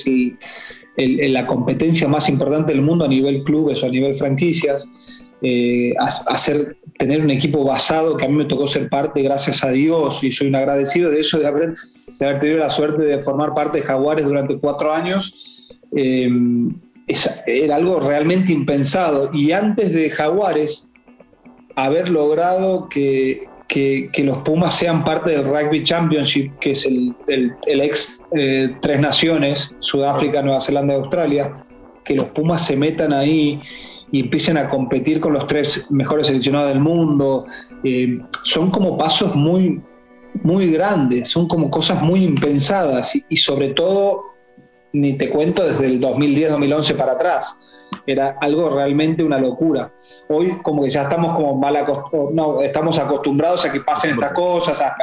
[0.97, 4.89] es la competencia más importante del mundo a nivel clubes o a nivel franquicias,
[5.41, 9.69] eh, hacer, tener un equipo basado, que a mí me tocó ser parte, gracias a
[9.69, 11.73] Dios, y soy un agradecido de eso, de haber,
[12.19, 15.71] de haber tenido la suerte de formar parte de Jaguares durante cuatro años.
[15.95, 16.27] Eh,
[17.45, 19.29] era algo realmente impensado.
[19.33, 20.89] Y antes de Jaguares,
[21.77, 23.47] haber logrado que,
[24.17, 27.15] los Pumas sean parte del Rugby Championship, que es el,
[27.67, 31.53] ex eh, Tres Naciones, Sudáfrica, Nueva Zelanda y Australia,
[32.03, 33.61] que los Pumas se metan ahí
[34.11, 37.45] y empiecen a competir con los tres mejores seleccionados del mundo,
[37.83, 39.79] eh, son como pasos muy,
[40.41, 44.23] muy grandes, son como cosas muy impensadas y sobre todo
[44.93, 47.55] ni te cuento desde el 2010-2011 para atrás.
[48.07, 49.93] Era algo realmente una locura.
[50.29, 51.77] Hoy como que ya estamos como mal
[52.33, 54.95] no, estamos acostumbrados a que pasen estas cosas, a,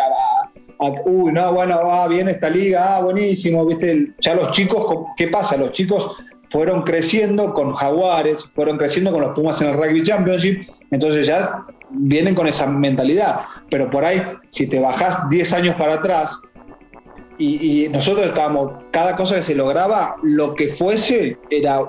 [1.04, 5.56] uy, no, bueno, va bien esta liga, ah, buenísimo, viste, ya los chicos, ¿qué pasa?
[5.56, 6.16] Los chicos
[6.48, 11.64] fueron creciendo con Jaguares, fueron creciendo con los Pumas en el Rugby Championship, entonces ya
[11.90, 13.40] vienen con esa mentalidad.
[13.70, 16.40] Pero por ahí, si te bajás 10 años para atrás,
[17.38, 21.80] y, nosotros estábamos, cada cosa que se lograba, lo que fuese, era,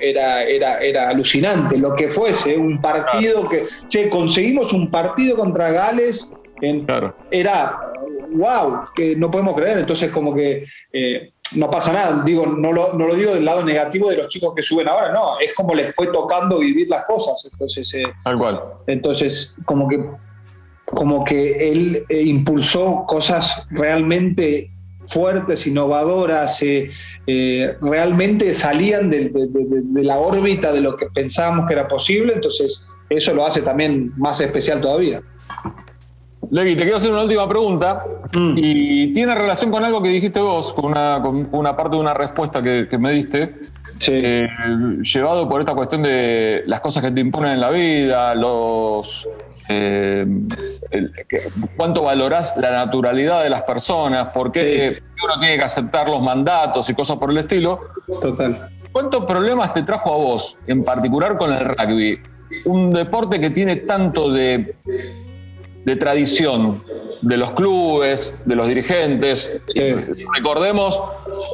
[0.00, 5.70] era, era, era alucinante, lo que fuese, un partido que, che, conseguimos un partido contra
[5.70, 6.86] Gales, en,
[7.30, 7.92] era,
[8.32, 12.92] wow, que no podemos creer, entonces como que eh, no pasa nada, digo, no lo,
[12.94, 15.74] no lo, digo del lado negativo de los chicos que suben ahora, no, es como
[15.74, 18.04] les fue tocando vivir las cosas, entonces, eh,
[18.36, 18.60] cual.
[18.86, 20.04] entonces como que
[20.84, 24.70] como que él eh, impulsó cosas realmente
[25.08, 26.90] fuertes, innovadoras, eh,
[27.26, 29.32] eh, realmente salían de,
[30.02, 34.40] la órbita de lo que pensábamos que era posible, entonces eso lo hace también más
[34.40, 35.22] especial todavía.
[36.50, 38.54] Legui, te quiero hacer una última pregunta mm.
[38.56, 42.98] y tiene relación con algo que dijiste vos, con una, parte de una respuesta que,
[42.98, 43.54] me diste,
[44.06, 44.48] eh,
[45.02, 49.28] llevado por esta cuestión de las cosas que te imponen en la vida, los
[49.68, 50.26] eh,
[51.76, 56.88] cuánto valorás la naturalidad de las personas, por qué uno tiene que aceptar los mandatos
[56.90, 57.80] y cosas por el estilo.
[58.20, 58.68] Total.
[58.92, 62.20] ¿Cuántos problemas te trajo a vos, en particular con el rugby?
[62.64, 64.74] Un deporte que tiene tanto de,
[65.84, 66.82] de tradición,
[67.20, 69.60] de los clubes, de los dirigentes.
[70.34, 71.00] Recordemos,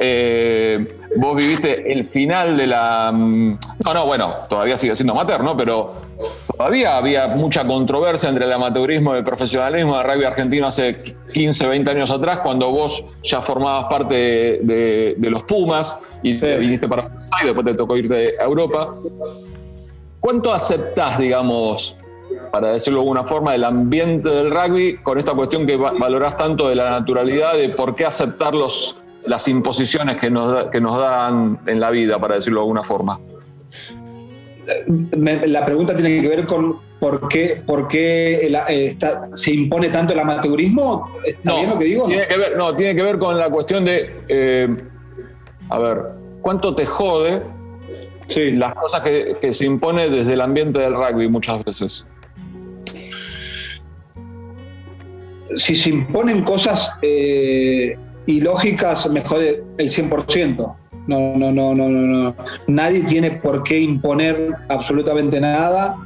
[0.01, 3.11] eh, vos viviste el final de la...
[3.13, 5.55] Mm, no, no, bueno, todavía sigue siendo amateur, ¿no?
[5.55, 5.93] Pero
[6.55, 11.67] todavía había mucha controversia entre el amateurismo y el profesionalismo del rugby argentino hace 15,
[11.67, 17.09] 20 años atrás, cuando vos ya formabas parte de, los Pumas y te viniste para
[17.41, 18.95] y después te tocó irte a Europa.
[20.19, 21.95] ¿Cuánto aceptás, digamos,
[22.51, 26.69] para decirlo de alguna forma, del ambiente del rugby con esta cuestión que valorás tanto
[26.69, 28.97] de la naturalidad, de por qué aceptar los,
[29.27, 33.19] las imposiciones que nos, que nos dan en la vida, para decirlo de alguna forma?
[35.47, 38.97] La pregunta tiene que ver con por qué, por qué eh,
[39.33, 41.17] se impone tanto el amateurismo.
[41.23, 42.07] ¿Está no, bien lo que digo?
[42.07, 44.75] Tiene que ver, no, tiene que ver con la cuestión de, eh,
[45.69, 46.01] a ver,
[46.41, 47.43] ¿cuánto te jode
[48.53, 52.05] las cosas que, que se impone desde el ambiente del rugby muchas veces?
[55.57, 60.75] si se imponen cosas eh, ilógicas, me jode el 100%.
[61.07, 62.35] No, no, no, no, no,
[62.67, 65.97] Nadie tiene por qué imponer absolutamente nada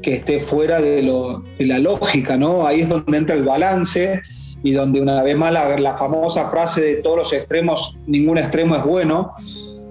[0.00, 2.66] que esté fuera de, lo, de la lógica, ¿no?
[2.66, 4.22] Ahí es donde entra el balance
[4.62, 8.84] y donde una vez más la, famosa frase de todos los extremos, ningún extremo es
[8.84, 9.32] bueno.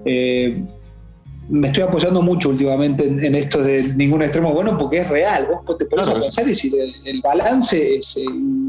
[0.04, 0.64] Eh,
[1.50, 5.48] me estoy apoyando mucho últimamente en, esto de ningún extremo bueno porque es real.
[5.66, 6.72] Vos te pones a pensar y decir,
[7.04, 8.00] el, balance eh,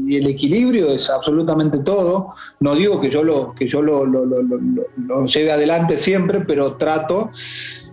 [0.08, 2.34] y el equilibrio es absolutamente todo.
[2.58, 4.04] No digo que yo lo, que yo lo,
[5.26, 7.30] lleve adelante siempre, pero trato.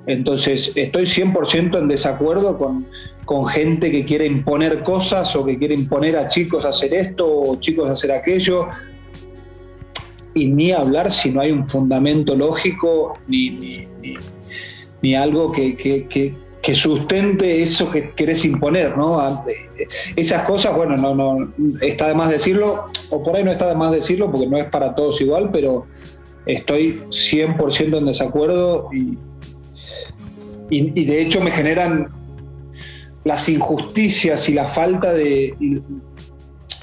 [0.08, 2.88] Entonces, estoy 100% en desacuerdo con,
[3.26, 7.28] con gente que quiere imponer cosas o que quiere imponer a chicos a hacer esto
[7.30, 8.68] o chicos a hacer aquello.
[10.34, 13.88] Y ni hablar si no hay un fundamento lógico ni ni
[15.16, 16.36] algo que,
[16.74, 19.44] sustente eso que querés imponer, ¿no?
[20.16, 23.76] Esas cosas, bueno, no, no, está de más decirlo, o por ahí no está de
[23.76, 25.88] más decirlo porque no es para todos igual, pero
[26.46, 29.18] estoy 100% en desacuerdo y,
[30.70, 32.10] y, de hecho me generan
[33.24, 35.56] las injusticias y la falta de...
[35.60, 35.82] Y,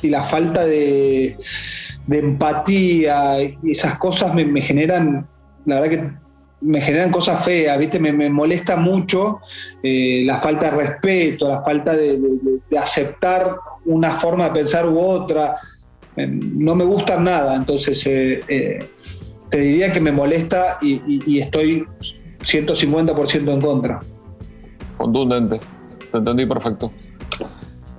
[0.02, 1.36] la falta de,
[2.08, 5.26] empatía y esas cosas me generan
[5.66, 6.25] la verdad que
[6.60, 7.98] me generan cosas feas, ¿viste?
[7.98, 9.40] Me, molesta mucho
[9.82, 12.18] eh, la falta de respeto, la falta de,
[12.78, 15.56] aceptar una forma de pensar u otra.
[16.16, 18.02] no me gusta nada, entonces
[19.50, 21.86] te diría que me molesta y, estoy
[22.40, 24.00] 150% en contra.
[24.96, 25.60] Contundente,
[26.10, 26.92] te entendí perfecto.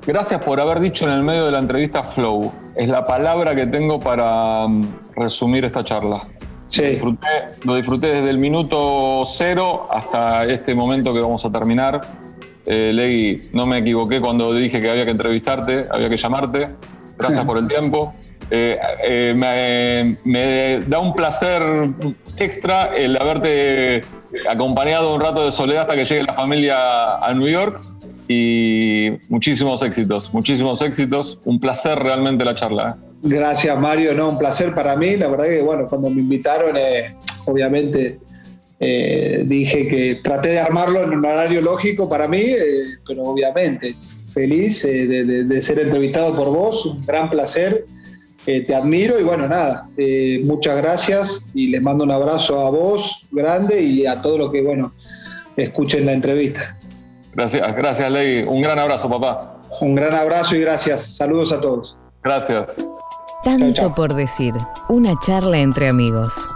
[0.05, 2.51] Gracias por haber dicho en el medio de la entrevista flow.
[2.75, 4.84] Es la palabra que tengo para mm,
[5.15, 6.25] resumir esta charla.
[6.68, 6.99] Sí.
[7.64, 12.02] Lo disfruté, desde el minuto cero hasta este momento que vamos a terminar.
[12.65, 16.69] Eh, no me equivoqué cuando dije que había que entrevistarte, había que llamarte.
[17.18, 18.14] Gracias por el tiempo.
[18.49, 21.61] Eh, eh, me, da un placer
[22.38, 24.02] extra el haberte
[24.49, 27.81] acompañado un rato de soledad hasta que llegue la familia a New York
[28.28, 31.40] y muchísimos éxitos, muchísimos éxitos.
[31.45, 32.98] Un placer realmente la charla.
[32.98, 33.18] ¿eh?
[33.24, 35.18] Gracias Mario, no, un placer para mí.
[35.18, 36.76] La verdad que bueno, cuando me invitaron,
[37.45, 38.20] obviamente
[38.80, 42.44] dije que traté de armarlo en un horario lógico para mí,
[43.08, 43.95] pero obviamente
[44.34, 47.86] feliz de ser entrevistado por vos, un gran placer
[48.48, 52.70] eh, te admiro y bueno, nada, eh, muchas gracias y les mando un abrazo a
[52.70, 54.94] vos grande y a todo lo que, bueno,
[55.58, 56.80] escuchen la entrevista.
[57.38, 58.43] Gracias, gracias Ley.
[58.47, 59.38] Un gran abrazo, papá.
[59.80, 61.03] Un gran abrazo y gracias.
[61.03, 61.95] Saludos a todos.
[62.23, 62.76] Gracias.
[63.43, 64.55] Tanto por decir,
[64.89, 66.49] una charla entre amigos.